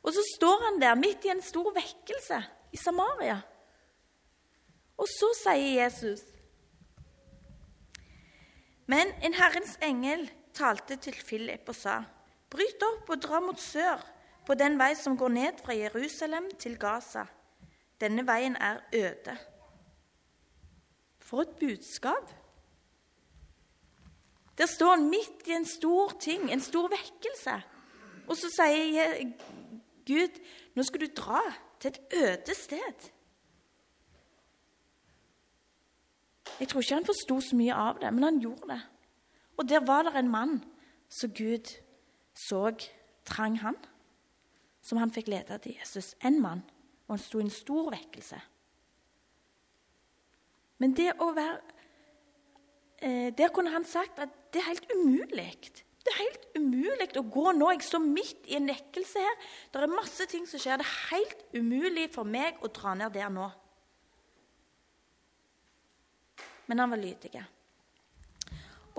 Og 0.01 0.13
så 0.13 0.23
står 0.35 0.63
han 0.65 0.81
der 0.81 0.95
midt 0.95 1.25
i 1.25 1.31
en 1.33 1.41
stor 1.41 1.71
vekkelse 1.75 2.41
i 2.73 2.77
Samaria. 2.77 3.41
Og 4.97 5.09
så 5.09 5.31
sier 5.37 5.83
Jesus 5.83 6.23
Men 8.85 9.13
en 9.23 9.33
Herrens 9.37 9.77
engel 9.81 10.25
talte 10.53 10.97
til 10.99 11.15
Philip 11.27 11.69
og 11.69 11.75
sa.: 11.75 12.01
Bryt 12.51 12.83
opp 12.83 13.09
og 13.13 13.21
dra 13.23 13.39
mot 13.39 13.59
sør, 13.59 14.01
på 14.45 14.57
den 14.59 14.75
vei 14.79 14.91
som 14.99 15.15
går 15.17 15.29
ned 15.31 15.61
fra 15.63 15.77
Jerusalem 15.77 16.49
til 16.59 16.75
Gaza. 16.79 17.23
Denne 18.01 18.25
veien 18.27 18.57
er 18.59 18.81
øde. 18.93 19.37
For 21.19 21.41
et 21.41 21.55
budskap! 21.59 22.33
Der 24.57 24.65
står 24.65 24.95
han 24.95 25.09
midt 25.09 25.47
i 25.47 25.55
en 25.55 25.65
stor 25.65 26.11
ting, 26.19 26.51
en 26.51 26.61
stor 26.61 26.89
vekkelse. 26.91 27.61
Og 28.27 28.37
så 28.37 28.49
sier 28.53 29.17
Gud, 30.07 30.39
nå 30.75 30.83
skal 30.83 31.03
du 31.03 31.09
dra 31.15 31.41
til 31.79 31.91
et 31.91 31.99
øde 32.21 32.55
sted. 32.55 33.09
Jeg 36.59 36.67
tror 36.67 36.81
ikke 36.81 36.99
han 36.99 37.07
forsto 37.07 37.39
så 37.41 37.57
mye 37.57 37.73
av 37.73 38.01
det, 38.01 38.11
men 38.13 38.23
han 38.23 38.41
gjorde 38.41 38.73
det. 38.73 38.81
Og 39.57 39.69
der 39.69 39.85
var 39.85 40.03
det 40.05 40.15
en 40.19 40.29
mann 40.29 40.59
som 41.09 41.33
Gud 41.33 41.73
så 42.37 42.71
trang 43.25 43.59
han, 43.59 43.77
som 44.81 44.97
han 44.97 45.11
fikk 45.13 45.27
lede 45.27 45.57
til 45.57 45.75
Jesus. 45.79 46.15
En 46.25 46.41
mann. 46.41 46.63
Og 47.07 47.17
han 47.17 47.23
sto 47.23 47.39
i 47.39 47.45
en 47.45 47.53
stor 47.53 47.89
vekkelse. 47.91 48.39
Men 50.81 50.95
det 50.97 51.11
å 51.21 51.29
være 51.35 51.59
eh, 53.01 53.29
Der 53.37 53.51
kunne 53.53 53.73
han 53.73 53.85
sagt 53.85 54.19
at 54.19 54.29
det 54.53 54.61
er 54.61 54.69
helt 54.71 54.87
umulig. 54.95 55.83
Det 56.01 56.11
er 56.11 56.21
helt 56.23 56.45
umulig 56.57 57.09
å 57.19 57.25
gå 57.29 57.51
nå. 57.53 57.71
Jeg 57.75 57.85
står 57.85 58.05
midt 58.05 58.47
i 58.49 58.57
en 58.57 58.69
nekkelse 58.69 59.21
her. 59.21 59.41
Det 59.71 59.81
er 59.81 59.91
masse 59.93 60.25
ting 60.31 60.47
som 60.49 60.61
skjer. 60.61 60.81
Det 60.81 60.87
er 60.87 61.01
helt 61.11 61.43
umulig 61.53 62.07
for 62.13 62.25
meg 62.27 62.61
å 62.65 62.71
dra 62.73 62.95
ned 62.97 63.13
der 63.13 63.29
nå. 63.33 63.49
Men 66.71 66.81
han 66.81 66.93
var 66.93 67.01
lydig. 67.01 67.35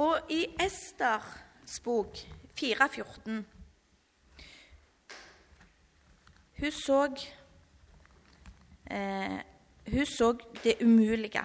Og 0.02 0.30
i 0.32 0.44
Esters 0.61 1.80
bok 1.85 2.21
4.14 2.56 3.42
Hun 6.62 6.73
så 6.76 7.00
eh, 8.87 9.38
Hun 9.88 10.06
så 10.06 10.32
det 10.62 10.76
umulige. 10.80 11.42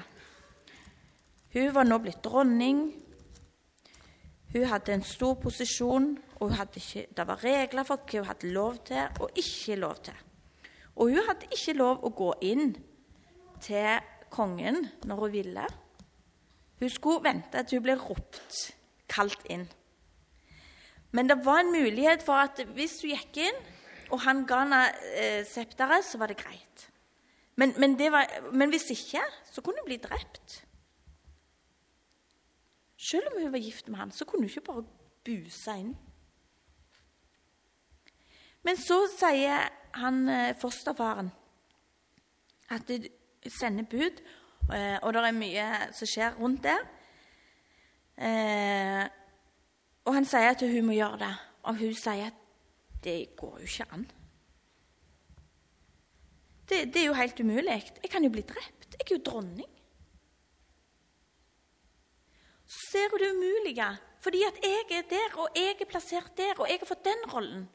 Hun 1.53 1.73
var 1.73 1.87
nå 1.87 1.97
blitt 2.03 2.21
dronning. 2.23 3.06
Hun 4.57 4.65
hadde 4.65 4.93
en 4.95 5.03
stor 5.05 5.35
posisjon, 5.37 6.15
og 6.41 6.53
ikke, 6.75 7.05
det 7.17 7.25
var 7.27 7.43
regler 7.43 7.85
for 7.85 8.01
hva 8.01 8.21
hun 8.23 8.25
hadde 8.25 8.51
lov 8.55 8.77
til 8.89 9.19
og 9.21 9.37
ikke 9.37 9.75
lov 9.77 9.95
til. 10.07 10.21
Og 10.95 11.11
hun 11.11 11.27
hadde 11.27 11.49
ikke 11.53 11.75
lov 11.77 12.01
å 12.01 12.09
gå 12.09 12.31
inn 12.41 12.71
til 13.61 13.99
kongen 14.33 14.87
når 15.05 15.21
hun 15.21 15.33
ville. 15.35 15.65
Hun 16.79 16.89
skulle 16.89 17.25
vente 17.29 17.61
til 17.63 17.77
hun 17.77 17.85
ble 17.85 17.97
ropt, 18.01 18.73
kalt 19.09 19.45
inn. 19.45 19.67
Men 21.13 21.29
det 21.29 21.37
var 21.45 21.61
en 21.61 21.73
mulighet 21.73 22.25
for 22.25 22.41
at 22.41 22.63
hvis 22.73 22.97
hun 23.03 23.13
gikk 23.13 23.37
inn, 23.45 23.61
og 24.09 24.23
han 24.25 24.41
ga 24.49 24.63
henne 24.63 24.83
eh, 25.13 25.41
septeret, 25.45 26.05
så 26.05 26.17
var 26.17 26.33
det 26.33 26.41
greit. 26.41 26.87
Men, 27.57 27.75
men, 27.77 27.93
det 27.99 28.09
var, 28.13 28.25
men 28.53 28.73
hvis 28.73 28.89
ikke, 28.93 29.21
så 29.51 29.61
kunne 29.61 29.83
hun 29.83 29.89
bli 29.89 30.01
drept. 30.01 30.63
Selv 33.07 33.29
om 33.31 33.41
hun 33.41 33.51
var 33.51 33.63
gift 33.63 33.87
med 33.87 33.99
han, 33.99 34.11
så 34.11 34.25
kunne 34.25 34.43
hun 34.43 34.49
ikke 34.51 34.67
bare 34.67 34.83
buse 35.23 35.75
inn. 35.79 35.93
Men 38.67 38.79
så 38.79 38.97
sier 39.11 39.69
han 39.95 40.25
eh, 40.29 40.55
fosterfaren 40.59 41.29
at 42.75 42.89
de 42.89 42.97
sender 43.47 43.87
bud, 43.87 44.19
eh, 44.75 44.97
og 44.99 45.13
det 45.15 45.23
er 45.23 45.37
mye 45.37 45.67
som 45.95 46.09
skjer 46.09 46.35
rundt 46.41 46.67
det. 46.67 46.75
Eh, 48.27 49.05
og 50.03 50.17
han 50.17 50.27
sier 50.27 50.51
at 50.51 50.65
hun 50.67 50.89
må 50.89 50.97
gjøre 50.97 51.21
det, 51.23 51.31
og 51.63 51.79
hun 51.79 51.95
sier 51.95 52.27
at 52.33 52.43
det 53.05 53.17
går 53.39 53.61
jo 53.61 53.71
ikke 53.71 53.87
an. 53.95 54.03
Det, 56.67 56.83
det 56.91 57.01
er 57.01 57.07
jo 57.07 57.15
helt 57.15 57.39
umulig. 57.39 57.79
Jeg 58.03 58.11
kan 58.11 58.25
jo 58.25 58.33
bli 58.33 58.43
drept. 58.43 58.89
Jeg 58.97 59.05
er 59.05 59.15
jo 59.15 59.23
dronning 59.23 59.76
så 62.67 62.79
ser 62.91 63.11
hun 63.11 63.19
det 63.19 63.31
umulige. 63.35 63.89
Fordi 64.19 64.43
at 64.43 64.63
jeg 64.63 64.97
er 64.99 65.09
der, 65.09 65.35
og 65.39 65.49
jeg 65.55 65.75
er 65.81 65.89
plassert 65.89 66.31
der, 66.37 66.59
og 66.59 66.67
jeg 66.69 66.79
har 66.81 66.89
fått 66.89 67.05
den 67.05 67.29
rollen. 67.33 67.69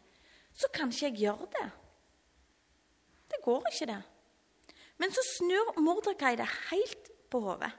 Så 0.54 0.68
kan 0.74 0.90
ikke 0.92 1.06
jeg 1.06 1.16
gjøre 1.16 1.46
det. 1.56 1.68
Det 3.30 3.38
går 3.44 3.62
ikke, 3.72 3.86
det. 3.86 4.02
Men 4.98 5.12
så 5.12 5.22
snur 5.38 5.80
Mordekai 5.80 6.36
det 6.36 6.48
helt 6.70 7.08
på 7.30 7.40
hodet. 7.40 7.72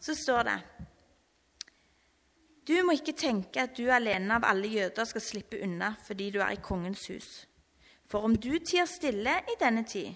Så 0.00 0.14
står 0.14 0.42
det 0.42 0.58
Du 2.68 2.74
må 2.84 2.92
ikke 2.92 3.16
tenke 3.16 3.62
at 3.62 3.76
du 3.76 3.88
alene 3.90 4.36
av 4.36 4.44
alle 4.44 4.68
jøder 4.68 5.04
skal 5.08 5.24
slippe 5.24 5.60
unna 5.64 5.94
fordi 6.04 6.30
du 6.30 6.40
er 6.40 6.52
i 6.52 6.60
kongens 6.62 7.06
hus. 7.08 7.30
For 8.06 8.24
om 8.24 8.36
du 8.36 8.58
tier 8.58 8.84
stille 8.84 9.38
i 9.48 9.56
denne 9.60 9.84
tid, 9.84 10.12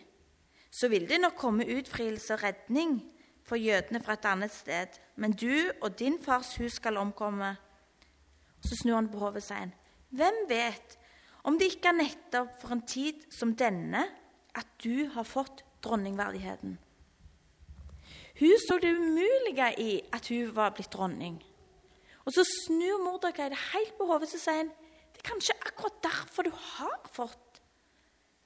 så 0.70 0.88
vil 0.88 1.08
det 1.08 1.20
nok 1.20 1.36
komme 1.36 1.66
utfrielse 1.78 2.34
og 2.34 2.42
redning 2.42 3.00
for 3.48 3.56
jødene 3.56 4.00
fra 4.04 4.18
et 4.18 4.28
annet 4.28 4.52
sted, 4.52 4.98
men 5.16 5.32
du 5.32 5.70
og 5.82 5.98
din 5.98 6.18
fars 6.22 6.56
hus 6.60 6.78
skal 6.78 6.96
omkomme. 7.00 7.56
så 8.60 8.76
snur 8.82 8.94
han 8.94 9.08
på 9.08 9.18
hodet 9.18 9.42
sier, 9.42 9.70
hvem 10.10 10.38
vet 10.48 10.96
om 11.46 11.58
det 11.58 11.68
ikke 11.72 11.92
er 11.92 12.00
nettopp 12.00 12.56
for 12.60 12.74
en 12.74 12.82
tid 12.82 13.20
som 13.30 13.54
denne 13.54 14.02
at 14.58 14.66
du 14.82 15.06
har 15.14 15.22
fått 15.22 15.62
dronningverdigheten? 15.84 16.78
Hun 18.40 18.58
så 18.66 18.78
det 18.82 18.96
umulige 18.98 19.68
i 19.78 20.00
at 20.12 20.28
hun 20.28 20.50
var 20.56 20.74
blitt 20.74 20.92
dronning. 20.92 21.38
Og 22.26 22.34
så 22.34 22.44
snur 22.44 23.00
Mordekai 23.04 23.48
det 23.50 23.60
helt 23.72 23.94
på 23.98 24.06
hodet 24.10 24.28
og 24.28 24.40
sier 24.42 24.62
han, 24.62 24.74
det 25.14 25.22
er 25.22 25.30
kanskje 25.30 25.56
akkurat 25.66 26.02
derfor 26.04 26.46
du 26.46 26.50
har 26.50 26.98
fått 27.14 27.62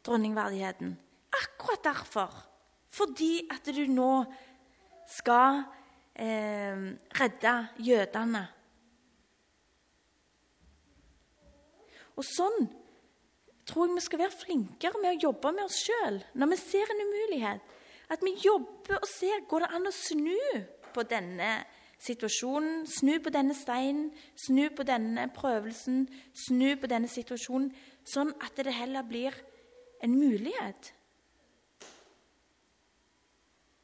dronningverdigheten. 0.06 0.94
Akkurat 1.42 1.85
derfor. 1.85 2.32
Fordi 2.92 3.49
at 3.50 3.68
du 3.75 3.87
nå 3.88 4.25
skal 5.12 5.62
eh, 6.16 6.88
redde 7.21 7.54
jødene. 7.78 8.47
Og 12.16 12.25
sånn 12.28 12.66
tror 13.69 13.88
jeg 13.88 13.97
vi 13.97 14.04
skal 14.04 14.21
være 14.25 14.40
flinkere 14.40 15.00
med 15.00 15.14
å 15.14 15.28
jobbe 15.28 15.52
med 15.54 15.64
oss 15.64 15.78
sjøl 15.87 16.19
når 16.37 16.52
vi 16.52 16.59
ser 16.61 16.92
en 16.92 17.04
umulighet. 17.07 17.62
At 18.12 18.25
vi 18.25 18.35
jobber 18.42 18.99
og 18.99 19.09
ser 19.09 19.47
går 19.49 19.64
det 19.64 19.71
an 19.73 19.88
å 19.88 19.95
snu 19.97 20.40
på 20.92 21.04
denne 21.09 21.52
situasjonen, 22.02 22.83
snu 22.90 23.14
på 23.23 23.31
denne 23.33 23.54
steinen, 23.57 24.11
snu 24.37 24.66
på 24.75 24.85
denne 24.85 25.28
prøvelsen, 25.33 26.04
snu 26.47 26.75
på 26.76 26.90
denne 26.90 27.09
situasjonen, 27.09 27.71
sånn 28.04 28.35
at 28.42 28.59
det 28.59 28.75
heller 28.75 29.07
blir 29.07 29.37
en 30.02 30.19
mulighet. 30.19 30.92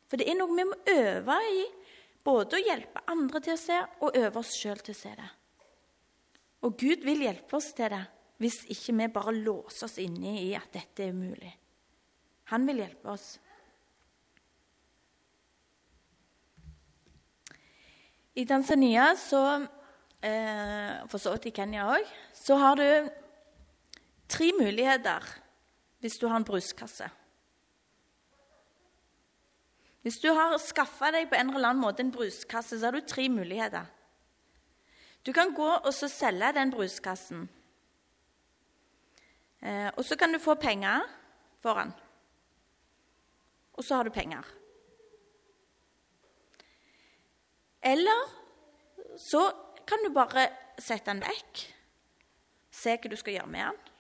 For 0.09 0.21
det 0.21 0.29
er 0.31 0.39
noe 0.39 0.57
vi 0.57 0.65
må 0.65 0.77
øve 0.93 1.37
i, 1.53 1.65
både 2.25 2.57
å 2.57 2.65
hjelpe 2.65 3.05
andre 3.13 3.43
til 3.45 3.55
å 3.55 3.61
se 3.61 3.79
og 4.05 4.17
øve 4.17 4.41
oss 4.41 4.55
sjøl 4.57 4.81
til 4.85 4.97
å 4.97 5.01
se 5.01 5.13
det. 5.17 5.29
Og 6.67 6.79
Gud 6.81 7.05
vil 7.07 7.27
hjelpe 7.27 7.59
oss 7.59 7.71
til 7.77 7.93
det 7.93 8.05
hvis 8.39 8.63
ikke 8.71 8.95
vi 8.95 9.09
bare 9.11 9.35
låser 9.35 9.89
oss 9.89 9.99
inne 9.99 10.37
i 10.41 10.53
at 10.55 10.71
dette 10.75 11.05
er 11.05 11.15
umulig. 11.15 11.51
Han 12.53 12.67
vil 12.69 12.81
hjelpe 12.85 13.11
oss. 13.13 13.27
I 18.39 18.45
Tanzania, 18.47 19.11
så, 19.19 19.67
eh, 20.23 21.03
for 21.11 21.19
så 21.19 21.35
vidt 21.35 21.51
i 21.51 21.55
Kenya 21.57 21.89
òg, 21.91 22.07
så 22.33 22.57
har 22.57 22.77
du 22.77 23.11
tre 24.29 24.53
muligheter 24.55 25.27
hvis 26.01 26.19
du 26.19 26.29
har 26.29 26.37
en 26.37 26.47
bruskasse. 26.47 27.11
Hvis 30.09 30.23
du 30.23 30.31
har 30.33 30.55
skaffa 30.57 31.11
deg 31.13 31.27
på 31.29 31.37
en 31.37 31.51
eller 31.53 31.69
annen 31.69 31.83
måte 31.85 32.01
en 32.01 32.09
bruskasse, 32.09 32.79
så 32.79 32.89
har 32.89 32.97
du 32.97 33.05
tre 33.05 33.27
muligheter. 33.29 33.85
Du 35.21 35.35
kan 35.37 35.53
gå 35.53 35.67
og 35.69 35.91
så 35.93 36.09
selge 36.09 36.49
den 36.57 36.73
bruskassen. 36.73 37.43
Eh, 39.61 39.91
og 39.91 40.01
så 40.09 40.17
kan 40.17 40.33
du 40.33 40.41
få 40.41 40.55
penger 40.57 41.05
for 41.61 41.77
den. 41.77 41.93
Og 43.77 43.85
så 43.85 44.01
har 44.01 44.09
du 44.09 44.15
penger. 44.17 44.49
Eller 47.85 48.25
så 49.29 49.45
kan 49.85 50.09
du 50.09 50.15
bare 50.17 50.49
sette 50.81 51.13
den 51.13 51.21
vekk. 51.21 51.67
Se 52.73 52.97
hva 52.97 53.13
du 53.13 53.21
skal 53.21 53.43
gjøre 53.43 53.57
med 53.59 53.67
den. 53.75 53.95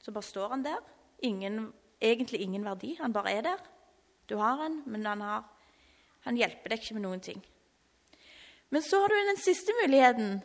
Så 0.00 0.16
bare 0.16 0.32
står 0.32 0.56
den 0.56 0.68
der. 0.72 0.92
Ingen, 1.28 1.74
egentlig 2.00 2.40
ingen 2.40 2.64
verdi. 2.64 2.96
Han 3.04 3.12
bare 3.12 3.36
er 3.36 3.50
der. 3.52 3.72
Du 4.26 4.36
har 4.40 4.62
en, 4.66 4.80
men 4.86 5.06
han, 5.06 5.22
har, 5.22 5.44
han 6.26 6.38
hjelper 6.38 6.72
deg 6.72 6.82
ikke 6.82 6.96
med 6.98 7.06
noen 7.06 7.22
ting. 7.22 7.42
Men 8.74 8.82
så 8.82 9.00
har 9.00 9.12
du 9.12 9.16
den 9.28 9.38
siste 9.38 9.74
muligheten, 9.82 10.40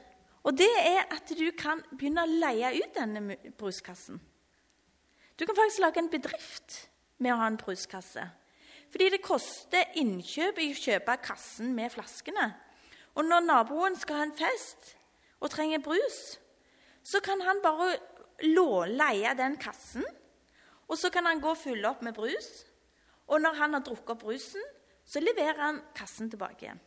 og 0.46 0.58
det 0.58 0.70
er 0.78 1.06
at 1.14 1.32
du 1.38 1.48
kan 1.58 1.82
begynne 1.94 2.26
å 2.26 2.36
leie 2.44 2.74
ut 2.78 2.94
denne 2.98 3.38
bruskassen. 3.58 4.22
Du 5.38 5.46
kan 5.46 5.58
faktisk 5.58 5.82
lage 5.82 6.02
en 6.02 6.12
bedrift 6.14 6.78
med 7.22 7.34
å 7.34 7.40
ha 7.42 7.50
en 7.50 7.60
bruskasse. 7.62 8.28
Fordi 8.92 9.08
det 9.14 9.24
koster 9.24 9.94
innkjøp 10.02 10.60
i 10.62 10.72
å 10.74 10.78
kjøpe 10.78 11.16
kassen 11.24 11.72
med 11.78 11.94
flaskene. 11.94 12.50
Og 13.16 13.26
når 13.26 13.46
naboen 13.46 13.96
skal 14.00 14.20
ha 14.20 14.28
en 14.28 14.36
fest 14.36 14.96
og 15.42 15.50
trenger 15.54 15.82
brus, 15.84 16.20
så 17.04 17.22
kan 17.24 17.42
han 17.42 17.62
bare 17.64 17.96
leie 18.92 19.34
den 19.38 19.58
kassen. 19.62 20.06
Og 20.92 21.00
så 21.00 21.10
kan 21.14 21.26
han 21.26 21.42
gå 21.42 21.54
og 21.54 21.60
fylle 21.60 21.90
opp 21.90 22.04
med 22.04 22.14
brus. 22.18 22.50
Og 23.32 23.42
når 23.42 23.58
han 23.62 23.78
har 23.78 23.84
drukket 23.86 24.16
opp 24.16 24.26
rusen, 24.28 24.64
så 25.08 25.22
leverer 25.24 25.60
han 25.60 25.82
kassen 25.98 26.30
tilbake 26.32 26.66
igjen. 26.66 26.82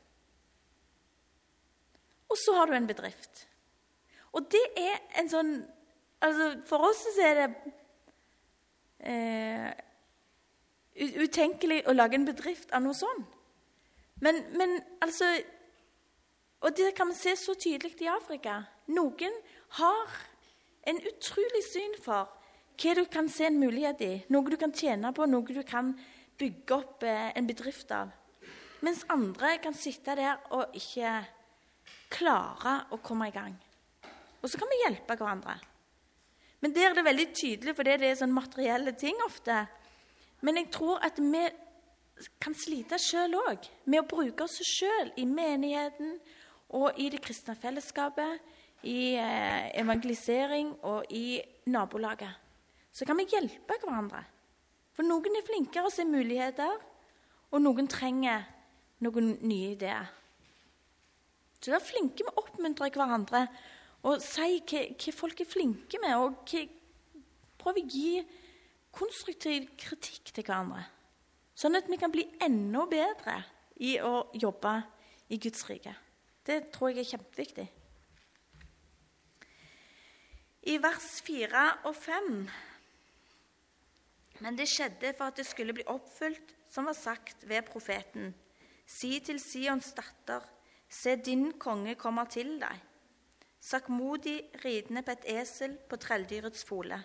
og 2.29 2.39
så 2.39 2.55
har 2.57 2.67
du 2.67 2.75
en 2.75 2.87
bedrift. 2.87 3.47
Og 4.35 4.47
det 4.51 4.65
er 4.81 4.99
en 5.21 5.31
sånn 5.31 5.55
altså 6.25 6.47
For 6.67 6.87
oss 6.89 7.03
så 7.15 7.23
er 7.23 7.35
det 7.39 7.73
eh, 9.07 9.71
utenkelig 11.21 11.83
å 11.87 11.95
lage 11.95 12.19
en 12.19 12.27
bedrift 12.27 12.73
av 12.75 12.83
noe 12.83 12.97
sånt. 12.97 13.29
Men, 14.25 14.41
men, 14.57 14.79
altså 15.05 15.29
Og 16.65 16.73
det 16.79 16.95
kan 16.97 17.11
vi 17.13 17.19
se 17.19 17.37
så 17.37 17.55
tydelig 17.55 18.01
i 18.01 18.09
Afrika. 18.09 18.63
Noen 18.87 19.37
har 19.79 20.17
en 20.89 21.01
utrolig 21.13 21.63
syn 21.69 21.95
for 22.03 22.31
hva 22.81 22.95
du 22.97 23.05
kan 23.07 23.29
se 23.29 23.47
en 23.47 23.61
mulighet 23.61 24.01
i, 24.03 24.15
noe 24.33 24.51
du 24.51 24.57
kan 24.59 24.73
tjene 24.75 25.13
på, 25.15 25.27
noe 25.31 25.45
du 25.45 25.63
kan 25.63 25.93
bygge 26.38 26.76
opp 26.76 27.05
eh, 27.07 27.31
en 27.37 27.49
bedrift 27.49 27.91
av. 27.95 28.12
Mens 28.85 29.05
andre 29.12 29.57
kan 29.64 29.76
sitte 29.76 30.17
der 30.19 30.43
og 30.53 30.75
ikke 30.76 31.17
klare 32.12 32.75
å 32.93 33.00
komme 33.05 33.31
i 33.31 33.35
gang. 33.35 33.55
Og 34.43 34.50
så 34.50 34.61
kan 34.61 34.69
vi 34.71 34.83
hjelpe 34.83 35.17
hverandre. 35.17 35.57
Men 36.61 36.73
der 36.73 36.91
er 36.91 36.99
det 36.99 37.05
veldig 37.07 37.29
tydelig, 37.37 37.75
for 37.76 37.87
det 37.87 37.97
er 38.00 38.19
sånn 38.19 38.35
materielle 38.35 38.93
ting 38.97 39.17
ofte. 39.25 39.64
Men 40.45 40.61
jeg 40.61 40.71
tror 40.73 41.00
at 41.05 41.19
vi 41.21 41.45
kan 42.41 42.57
slite 42.57 42.99
sjøl 43.00 43.37
òg, 43.41 43.64
med 43.88 44.03
å 44.03 44.09
bruke 44.09 44.47
oss 44.47 44.61
sjøl 44.64 45.11
i 45.21 45.25
menigheten 45.29 46.19
og 46.76 47.00
i 47.00 47.11
det 47.12 47.21
kristne 47.25 47.57
fellesskapet, 47.59 48.41
i 48.85 49.14
eh, 49.17 49.71
evangelisering 49.81 50.75
og 50.85 51.09
i 51.17 51.41
nabolaget. 51.73 52.33
Så 52.93 53.09
kan 53.09 53.17
vi 53.17 53.25
hjelpe 53.33 53.79
hverandre. 53.81 54.21
For 54.95 55.07
noen 55.07 55.35
er 55.35 55.47
flinkere 55.47 55.89
å 55.89 55.93
se 55.93 56.07
muligheter, 56.07 56.77
og 57.55 57.63
noen 57.63 57.89
trenger 57.91 58.45
noen 59.03 59.35
nye 59.43 59.75
ideer. 59.75 60.11
Så 61.59 61.73
vær 61.73 61.83
flinke 61.83 62.27
med 62.27 62.35
å 62.35 62.45
oppmuntre 62.45 62.91
hverandre 62.93 63.47
og 64.05 64.21
si 64.21 64.59
hva, 64.69 64.83
hva, 65.01 65.13
folk 65.17 65.41
er 65.41 65.49
flinke 65.49 66.01
med, 66.03 66.17
og 66.21 66.43
hva, 66.51 66.65
prøve 67.63 67.81
å 67.81 67.89
gi 67.89 68.21
konstruktiv 68.95 69.71
kritikk 69.81 70.35
til 70.35 70.45
hverandre. 70.45 70.85
Sånn 71.57 71.79
at 71.79 71.89
vi 71.89 71.99
kan 71.99 72.13
bli 72.13 72.27
enda 72.43 72.85
bedre 72.91 73.39
i 73.81 73.97
å 74.03 74.27
jobbe 74.37 74.75
i 75.33 75.39
Guds 75.41 75.65
rike. 75.71 75.95
Det 76.45 76.67
tror 76.75 76.93
jeg 76.93 77.05
er 77.05 77.11
kjempeviktig. 77.15 77.67
I 80.69 80.77
vers 80.81 81.09
4 81.25 81.65
og 81.89 81.97
5 81.97 82.31
men 84.45 84.59
det 84.59 84.69
skjedde 84.69 85.15
for 85.17 85.31
at 85.31 85.39
det 85.41 85.47
skulle 85.49 85.73
bli 85.73 85.87
oppfylt, 85.89 86.53
som 86.69 86.85
var 86.85 86.97
sagt 86.99 87.47
ved 87.49 87.65
profeten. 87.65 88.35
Si 88.87 89.17
til 89.25 89.41
Sions 89.41 89.95
datter, 89.97 90.45
se 90.89 91.17
din 91.17 91.55
konge 91.59 91.95
kommer 91.97 92.29
til 92.29 92.59
deg. 92.61 92.83
Sakkmodig 93.65 94.37
ridende 94.65 95.01
på 95.03 95.15
et 95.15 95.25
esel 95.41 95.79
på 95.89 95.97
trelldyrets 95.97 96.67
fole. 96.69 96.99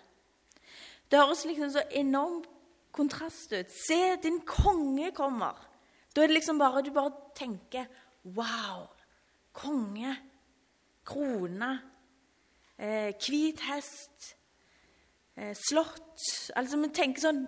Det 1.08 1.18
høres 1.18 1.46
liksom 1.48 1.70
så 1.72 1.86
enormt 1.96 2.50
kontrast 2.92 3.54
ut. 3.56 3.72
Se, 3.72 4.16
din 4.22 4.42
konge 4.46 5.08
kommer. 5.16 5.56
Da 6.12 6.22
er 6.22 6.28
det 6.28 6.36
liksom 6.36 6.58
bare 6.60 6.82
du 6.84 6.92
bare 6.92 7.14
tenker 7.34 7.88
Wow! 8.24 8.90
Konge. 9.56 10.12
Krone. 11.08 11.70
Eh, 12.78 13.14
hest 13.16 14.36
slott 15.56 16.28
Altså, 16.56 16.78
Vi 16.80 16.90
tenker 16.94 17.22
sånn 17.22 17.44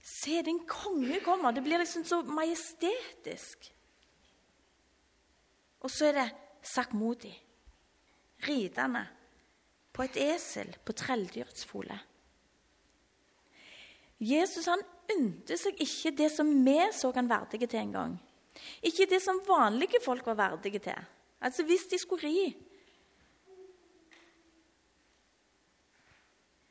Se, 0.00 0.40
den 0.42 0.62
konge 0.64 1.18
kommer. 1.20 1.52
Det 1.52 1.60
blir 1.62 1.78
liksom 1.82 2.06
så 2.08 2.22
majestetisk. 2.24 3.66
Og 5.84 5.92
så 5.92 6.08
er 6.08 6.16
det 6.16 6.24
sakkmodig, 6.64 7.34
ridende 8.48 9.02
på 9.92 10.06
et 10.06 10.16
esel 10.24 10.72
på 10.84 10.96
trelldyrets 10.96 11.66
fole. 11.68 11.98
Jesus 14.20 14.68
han 14.68 14.82
unte 15.16 15.56
seg 15.60 15.78
ikke 15.80 16.12
det 16.16 16.28
som 16.32 16.48
vi 16.64 16.78
så 16.96 17.12
han 17.16 17.30
verdige 17.30 17.68
til 17.68 17.80
en 17.84 17.94
gang. 17.94 18.18
Ikke 18.84 19.08
det 19.08 19.22
som 19.24 19.40
vanlige 19.46 20.00
folk 20.04 20.26
var 20.26 20.40
verdige 20.40 20.82
til. 20.84 21.06
Altså 21.40 21.64
Hvis 21.64 21.86
de 21.92 21.98
skulle 21.98 22.28
ri, 22.28 22.56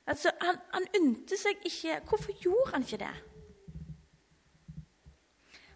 Altså, 0.09 0.31
han, 0.41 0.57
han 0.73 0.87
unte 0.97 1.37
seg 1.37 1.59
ikke 1.69 1.99
Hvorfor 2.09 2.33
gjorde 2.41 2.71
han 2.73 2.85
ikke 2.85 3.01
det? 3.03 3.15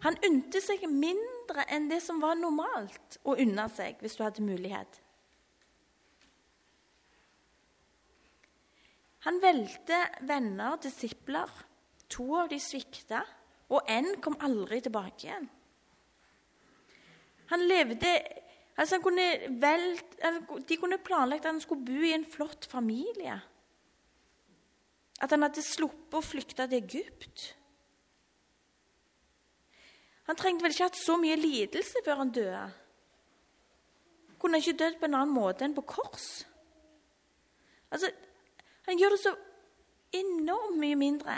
Han 0.03 0.17
unte 0.27 0.59
seg 0.59 0.83
mindre 0.89 1.63
enn 1.71 1.85
det 1.87 2.01
som 2.03 2.19
var 2.19 2.35
normalt 2.35 3.19
å 3.23 3.37
unne 3.39 3.69
seg 3.71 4.01
hvis 4.03 4.17
du 4.19 4.23
hadde 4.25 4.43
mulighet. 4.43 4.97
Han 9.23 9.39
valgte 9.39 10.01
venner, 10.27 10.75
disipler. 10.83 11.51
To 12.11 12.25
av 12.41 12.49
de 12.51 12.59
svikta, 12.61 13.21
og 13.71 13.87
én 13.89 14.19
kom 14.21 14.35
aldri 14.43 14.81
tilbake 14.83 15.23
igjen. 15.23 15.47
Han 17.49 17.63
levde 17.69 18.11
altså 18.75 18.97
han 18.97 19.05
kunne 19.05 19.25
veld, 19.63 20.03
De 20.67 20.77
kunne 20.77 20.99
planlagt 20.99 21.47
at 21.47 21.53
han 21.53 21.63
skulle 21.63 21.87
bo 21.87 22.03
i 22.03 22.11
en 22.13 22.27
flott 22.27 22.67
familie. 22.69 23.39
At 25.23 25.31
han 25.31 25.45
hadde 25.45 25.63
sluppet 25.63 26.19
å 26.19 26.25
flykte 26.25 26.67
til 26.67 26.81
Egypt. 26.81 27.45
Han 30.27 30.39
trengte 30.39 30.65
vel 30.65 30.75
ikke 30.75 30.87
hatt 30.89 30.99
så 30.99 31.15
mye 31.19 31.39
lidelse 31.39 32.03
før 32.03 32.21
han 32.21 32.31
døde. 32.35 32.63
Kunne 34.39 34.59
han 34.59 34.63
ikke 34.63 34.79
dødd 34.79 34.99
på 34.99 35.07
en 35.07 35.17
annen 35.19 35.35
måte 35.35 35.63
enn 35.63 35.75
på 35.75 35.85
kors? 35.87 36.43
Altså, 37.93 38.11
Han 38.83 38.99
gjør 38.99 39.13
det 39.15 39.19
så 39.21 39.31
enormt 40.11 40.79
mye 40.81 40.95
mindre 40.99 41.37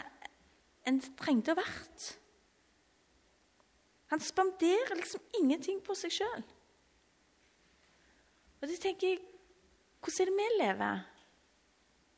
enn 0.90 0.98
det 0.98 1.12
trengte 1.20 1.54
å 1.54 1.60
vært. 1.60 2.06
Han 4.10 4.22
spanderer 4.22 4.98
liksom 4.98 5.22
ingenting 5.38 5.78
på 5.86 5.94
seg 5.98 6.14
sjøl. 6.16 6.46
Og 8.62 8.70
så 8.70 8.78
tenker 8.82 9.14
jeg 9.14 9.24
Hvordan 10.06 10.22
er 10.22 10.30
det 10.30 10.38
vi 10.38 10.58
lever? 10.60 11.06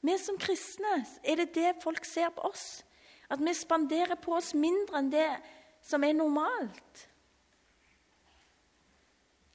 Vi 0.07 0.15
som 0.21 0.37
kristne, 0.39 1.01
er 1.23 1.41
det 1.41 1.53
det 1.55 1.75
folk 1.83 2.05
ser 2.07 2.31
på 2.31 2.47
oss? 2.47 2.83
At 3.29 3.41
vi 3.43 3.53
spanderer 3.53 4.15
på 4.15 4.37
oss 4.37 4.53
mindre 4.55 5.01
enn 5.01 5.11
det 5.11 5.29
som 5.83 6.03
er 6.07 6.15
normalt? 6.15 7.07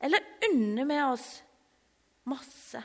Eller 0.03 0.21
unner 0.51 0.89
vi 0.91 0.99
oss 1.07 1.29
masse? 2.29 2.83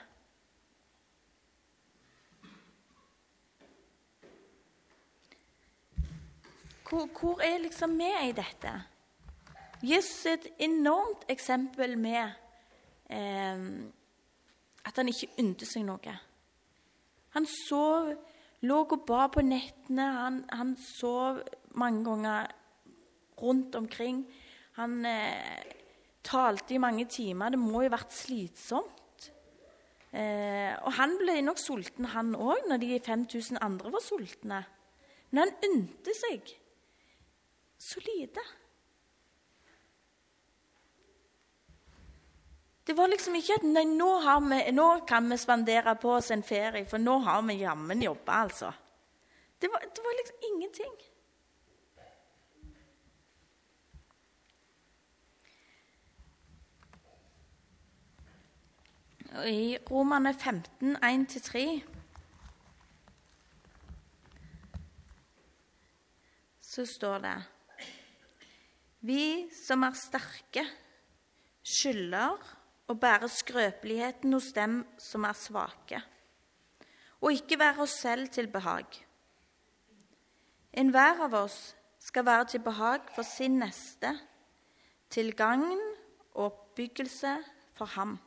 Hvor, 6.88 7.10
hvor 7.19 7.43
er 7.43 7.58
liksom 7.65 7.97
vi 7.99 8.13
i 8.30 8.32
dette? 8.32 8.71
Jesus 9.84 10.25
er 10.25 10.38
et 10.38 10.47
enormt 10.69 11.27
eksempel 11.30 11.97
med 11.99 12.32
eh, 13.12 13.67
at 14.88 14.95
han 14.95 15.12
ikke 15.12 15.34
ynte 15.43 15.67
seg 15.67 15.84
noe. 15.84 16.15
Han 17.36 17.48
sov, 17.50 18.13
lå 18.66 18.78
og 18.84 19.02
ba 19.08 19.28
på 19.34 19.44
nettene. 19.46 20.06
Han, 20.20 20.44
han 20.52 20.76
sov 20.80 21.42
mange 21.78 22.04
ganger 22.08 22.54
rundt 23.42 23.76
omkring. 23.76 24.24
Han 24.80 25.06
eh, 25.06 25.74
talte 26.24 26.76
i 26.76 26.82
mange 26.82 27.06
timer. 27.06 27.54
Det 27.54 27.60
må 27.62 27.84
jo 27.84 27.90
ha 27.90 27.98
vært 27.98 28.16
slitsomt. 28.16 29.28
Eh, 30.12 30.74
og 30.82 30.94
han 30.98 31.18
ble 31.20 31.42
nok 31.44 31.60
sulten, 31.62 32.08
han 32.13 32.32
òg, 32.36 32.63
når 32.70 32.82
de 32.82 33.00
5000 33.04 33.60
andre 33.62 33.92
var 33.94 34.04
sultne. 34.04 34.62
Men 35.30 35.44
han 35.44 35.68
unte 35.68 36.16
seg 36.16 36.54
så 37.78 38.02
lite. 38.06 38.42
Det 42.88 42.93
var 42.95 43.10
liksom 43.12 43.36
ikke 43.36 43.58
at 43.60 43.65
nei, 43.67 43.84
nå, 43.84 44.08
vi, 44.47 44.62
nå, 44.71 44.86
kan 45.08 45.26
vi 45.28 45.36
spandere 45.38 45.97
på 46.00 46.13
oss 46.15 46.32
en 46.32 46.43
ferie, 46.43 46.86
for 46.88 47.04
nå 47.04 47.17
har 47.26 47.41
vi 47.43 47.58
jammen 47.60 48.00
jobba, 48.02 48.38
altså. 48.45 48.71
Det 49.60 49.67
var, 49.73 49.84
det 49.84 50.04
var 50.06 50.15
liksom 50.15 50.45
ingenting. 50.47 50.93
Og 59.38 59.50
I 59.52 59.78
Romane 59.91 60.32
15, 60.34 60.95
1-3 60.95 61.65
så 66.62 66.86
står 66.88 67.19
det 67.26 67.36
Vi 69.10 69.26
som 69.52 69.84
er 69.84 70.00
sterke, 70.00 70.63
skylder 71.67 72.57
og 72.88 73.00
bære 73.00 73.30
skrøpeligheten 73.30 74.34
hos 74.34 74.52
dem 74.56 74.80
som 74.97 75.23
er 75.23 75.34
svake, 75.34 76.02
og 77.21 77.34
ikke 77.34 77.60
være 77.60 77.84
oss 77.84 77.97
selv 78.02 78.30
til 78.30 78.47
behag. 78.52 78.86
Enhver 80.73 81.23
av 81.26 81.34
oss 81.34 81.76
skal 82.00 82.26
være 82.26 82.45
til 82.45 82.63
behag 82.63 83.10
for 83.15 83.26
sin 83.26 83.60
neste, 83.60 84.13
til 85.10 85.34
gagn 85.36 85.80
og 86.34 86.45
oppbyggelse 86.45 87.38
for 87.73 87.86
ham. 87.86 88.17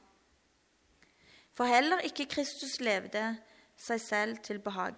For 1.52 1.64
heller 1.64 2.00
ikke 2.08 2.26
Kristus 2.26 2.80
levde 2.80 3.36
seg 3.76 4.00
selv 4.00 4.42
til 4.44 4.58
behag. 4.58 4.94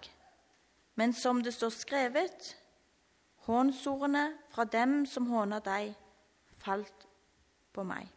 Men 0.95 1.13
som 1.13 1.41
det 1.43 1.53
står 1.53 1.69
skrevet, 1.69 2.57
hånsordene 3.47 4.25
fra 4.49 4.63
dem 4.63 5.05
som 5.05 5.27
håner 5.27 5.63
deg, 5.63 5.93
falt 6.63 7.07
på 7.73 7.83
meg. 7.83 8.07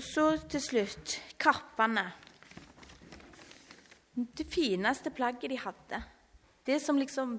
Og 0.00 0.04
så 0.06 0.22
til 0.48 0.62
slutt 0.64 1.14
kappene. 1.36 2.06
Det 4.16 4.46
fineste 4.48 5.12
plagget 5.12 5.52
de 5.52 5.58
hadde. 5.60 5.98
Det 6.64 6.78
som 6.80 6.96
liksom 6.96 7.34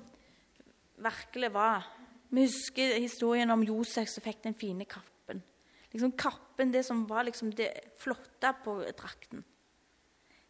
virkelig 1.02 1.50
var. 1.56 1.88
Vi 2.30 2.46
husker 2.46 3.00
historien 3.02 3.50
om 3.50 3.66
Josef 3.66 4.14
som 4.14 4.22
fikk 4.22 4.44
den 4.46 4.54
fine 4.54 4.86
kappen. 4.86 5.42
Liksom 5.90 6.14
Kappen, 6.14 6.70
det 6.70 6.86
som 6.86 7.02
var 7.10 7.26
liksom 7.26 7.50
det 7.58 7.72
flotte 7.98 8.54
på 8.62 8.78
drakten. 8.94 9.42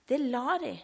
Det 0.04 0.19
la 0.19 0.60
de. 0.60 0.76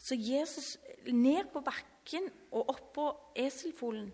Så 0.00 0.16
Jesus 0.16 0.78
ned 1.04 1.52
på 1.52 1.60
bakken 1.60 2.32
og 2.48 2.78
oppå 2.78 3.12
eselfolen. 3.36 4.08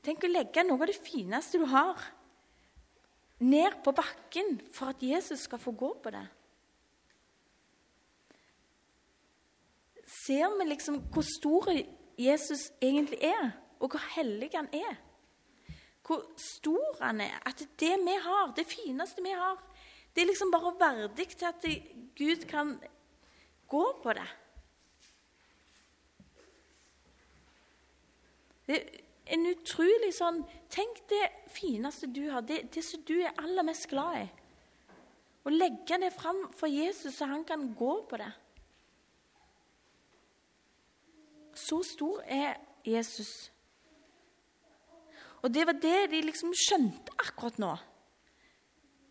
Tenk 0.00 0.24
å 0.24 0.32
legge 0.32 0.64
noe 0.64 0.80
av 0.80 0.88
det 0.88 1.02
fineste 1.04 1.60
du 1.60 1.68
har, 1.68 2.00
ned 3.38 3.82
på 3.84 3.92
bakken 3.92 4.60
for 4.72 4.92
at 4.92 5.02
Jesus 5.02 5.44
skal 5.44 5.58
få 5.58 5.72
gå 5.76 5.90
på 6.02 6.10
det. 6.10 6.24
Ser 10.26 10.58
vi 10.58 10.68
liksom 10.68 11.00
hvor 11.12 11.26
stor 11.26 11.68
Jesus 12.18 12.70
egentlig 12.82 13.18
er, 13.22 13.50
og 13.80 13.90
hvor 13.92 14.02
hellig 14.14 14.50
han 14.54 14.68
er? 14.72 14.96
Hvor 16.06 16.22
stor 16.38 16.96
han 17.02 17.20
er. 17.20 17.40
At 17.46 17.58
det 17.80 17.94
vi 18.06 18.16
har, 18.22 18.54
det 18.56 18.66
fineste 18.70 19.22
vi 19.22 19.34
har, 19.34 19.60
det 20.14 20.22
er 20.22 20.30
liksom 20.30 20.52
bare 20.52 20.74
verdig 20.80 21.28
til 21.28 21.44
at 21.44 21.66
Gud 22.16 22.46
kan 22.48 22.78
gå 23.68 24.00
på 24.02 24.12
det. 24.12 24.28
Det 28.66 28.76
er 28.76 29.05
en 29.26 29.46
utrolig 29.50 30.12
sånn 30.14 30.42
Tenk 30.70 31.02
det 31.10 31.24
fineste 31.54 32.08
du 32.10 32.26
har, 32.30 32.42
det, 32.46 32.66
det 32.74 32.82
som 32.84 33.02
du 33.06 33.14
er 33.20 33.34
aller 33.40 33.64
mest 33.66 33.86
glad 33.90 34.18
i. 34.20 34.24
Og 35.46 35.54
legge 35.54 35.98
det 36.02 36.10
fram 36.14 36.40
for 36.58 36.66
Jesus, 36.66 37.14
så 37.14 37.28
han 37.30 37.44
kan 37.46 37.68
gå 37.78 37.92
på 38.10 38.18
det. 38.18 38.32
Så 41.56 41.78
stor 41.86 42.18
er 42.26 42.58
Jesus. 42.84 43.52
Og 45.46 45.52
det 45.54 45.66
var 45.68 45.78
det 45.78 46.08
de 46.10 46.24
liksom 46.26 46.50
skjønte 46.50 47.14
akkurat 47.22 47.60
nå. 47.62 47.70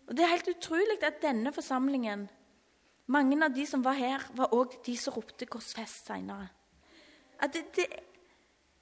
Og 0.06 0.12
Det 0.14 0.22
er 0.22 0.34
helt 0.36 0.52
utrolig 0.52 1.00
at 1.02 1.22
denne 1.24 1.54
forsamlingen, 1.56 2.28
mange 3.08 3.40
av 3.46 3.56
de 3.56 3.66
som 3.66 3.82
var 3.86 3.98
her, 3.98 4.28
var 4.36 4.54
òg 4.54 4.76
de 4.86 4.98
som 4.98 5.14
ropte 5.16 5.46
'korsfest' 5.46 6.06
seinere. 6.06 6.50
At 7.40 7.54
det, 7.54 7.64
det, 7.76 7.88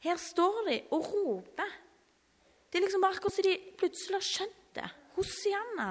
her 0.04 0.20
står 0.20 0.66
de 0.68 0.80
og 0.92 1.08
roper. 1.14 1.78
Det 2.70 2.80
er 2.80 2.86
liksom 2.88 3.06
akkurat 3.08 3.36
som 3.36 3.46
de 3.46 3.56
plutselig 3.80 4.18
har 4.18 4.28
skjønt 4.28 4.62
det. 4.76 4.90
Hosianna, 5.16 5.90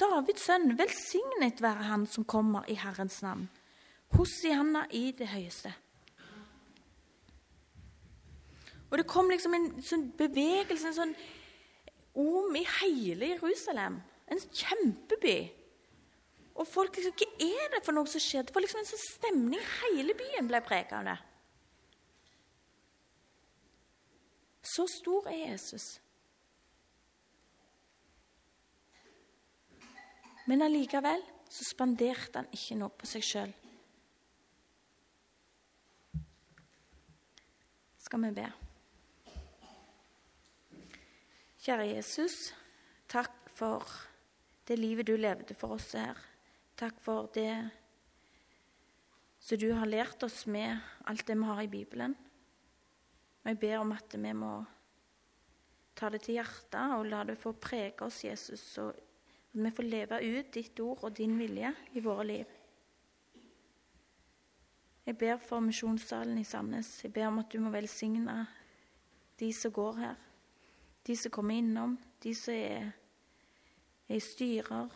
Davids 0.00 0.46
sønn, 0.48 0.72
velsignet 0.78 1.60
være 1.62 1.88
han 1.90 2.06
som 2.10 2.24
kommer 2.24 2.66
i 2.72 2.76
Herrens 2.80 3.20
navn. 3.22 3.46
Hosianna 4.16 4.86
i 4.96 5.10
det 5.16 5.28
høyeste. 5.28 5.72
Og 8.90 8.98
det 8.98 9.06
kom 9.10 9.30
liksom 9.30 9.54
en 9.56 9.68
sånn 9.84 10.08
bevegelse, 10.16 10.90
en 10.90 10.96
sånn 10.96 11.14
om 12.16 12.54
i 12.56 12.64
hele 12.80 13.34
Jerusalem. 13.34 14.00
En 14.26 14.40
kjempeby. 14.40 15.38
Og 16.56 16.66
folk 16.66 16.96
liksom 16.96 17.12
Hva 17.12 17.28
er 17.44 17.72
det 17.74 17.82
for 17.84 17.94
noe 17.94 18.08
som 18.08 18.22
skjer? 18.22 18.46
Det 18.46 18.54
var 18.54 18.64
liksom 18.64 18.80
en 18.80 18.88
sånn 18.88 19.04
stemning. 19.04 19.66
Hele 19.82 20.16
byen 20.16 20.48
ble 20.48 20.62
preget 20.64 20.94
av 20.96 21.04
det. 21.10 21.18
Så 24.66 24.86
stor 24.90 25.28
er 25.30 25.52
Jesus. 25.52 26.00
Men 30.46 30.62
allikevel 30.62 31.22
så 31.50 31.66
spanderte 31.66 32.42
han 32.42 32.50
ikke 32.54 32.78
noe 32.80 32.94
på 32.94 33.06
seg 33.06 33.24
sjøl. 33.26 33.54
Skal 38.02 38.22
vi 38.22 38.34
be. 38.36 38.50
Kjære 41.66 41.88
Jesus, 41.88 42.36
takk 43.10 43.48
for 43.50 43.82
det 44.66 44.78
livet 44.78 45.08
du 45.08 45.16
levde 45.18 45.54
for 45.58 45.74
oss 45.74 45.92
her. 45.98 46.18
Takk 46.78 46.98
for 47.02 47.30
det 47.34 47.50
som 49.42 49.58
du 49.58 49.72
har 49.74 49.90
lært 49.90 50.22
oss 50.26 50.44
med 50.50 50.78
alt 51.10 51.26
det 51.26 51.38
vi 51.38 51.50
har 51.50 51.62
i 51.62 51.70
Bibelen. 51.70 52.14
Og 53.46 53.52
jeg 53.52 53.58
ber 53.62 53.76
om 53.78 53.92
at 53.94 54.14
vi 54.18 54.30
må 54.34 54.52
ta 55.94 56.08
det 56.10 56.18
til 56.24 56.40
hjertet 56.40 56.94
og 56.96 57.04
la 57.06 57.20
det 57.28 57.36
få 57.38 57.52
prege 57.54 58.02
oss, 58.02 58.24
Jesus, 58.24 58.58
så 58.74 58.88
at 58.90 59.60
vi 59.62 59.70
får 59.70 59.86
leve 59.86 60.16
ut 60.18 60.48
ditt 60.52 60.80
ord 60.82 61.04
og 61.06 61.12
din 61.14 61.36
vilje 61.38 61.70
i 61.94 62.00
våre 62.02 62.24
liv. 62.26 62.56
Jeg 65.06 65.14
ber 65.20 65.38
for 65.38 65.62
misjonssalen 65.62 66.40
i 66.40 66.44
Sandnes. 66.44 66.88
Jeg 67.04 67.12
ber 67.14 67.28
om 67.28 67.38
at 67.38 67.52
du 67.52 67.60
må 67.62 67.70
velsigne 67.70 68.34
de 69.38 69.52
som 69.54 69.70
går 69.72 70.00
her, 70.00 70.16
de 71.06 71.16
som 71.16 71.30
kommer 71.30 71.60
innom, 71.62 71.94
de 72.24 72.32
som 72.34 72.50
er, 72.54 72.90
er 74.08 74.18
i 74.18 74.24
styrer, 74.26 74.90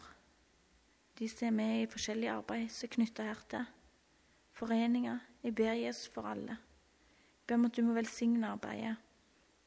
de 1.22 1.28
som 1.30 1.46
er 1.52 1.54
med 1.54 1.84
i 1.84 1.86
forskjellige 1.92 2.34
arbeid 2.34 2.66
som 2.74 2.88
er 2.88 2.94
knytta 2.96 3.28
hertil. 3.30 3.70
Foreninger. 4.58 5.22
Jeg 5.46 5.54
ber 5.54 5.78
Jesus 5.78 6.10
for 6.10 6.26
alle 6.26 6.58
ber 7.50 7.58
om 7.58 7.66
at 7.66 7.74
du 7.74 7.82
må 7.82 7.96
velsigne 7.96 8.46
arbeidet. 8.46 8.94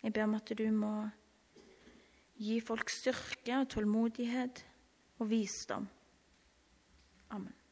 Jeg 0.03 0.13
ber 0.15 0.23
om 0.23 0.37
at 0.37 0.51
du 0.55 0.63
må 0.71 0.93
gi 2.39 2.61
folk 2.63 2.91
styrke 2.91 3.57
og 3.59 3.67
tålmodighet 3.73 4.63
og 5.19 5.29
visdom. 5.29 5.89
Amen. 7.35 7.62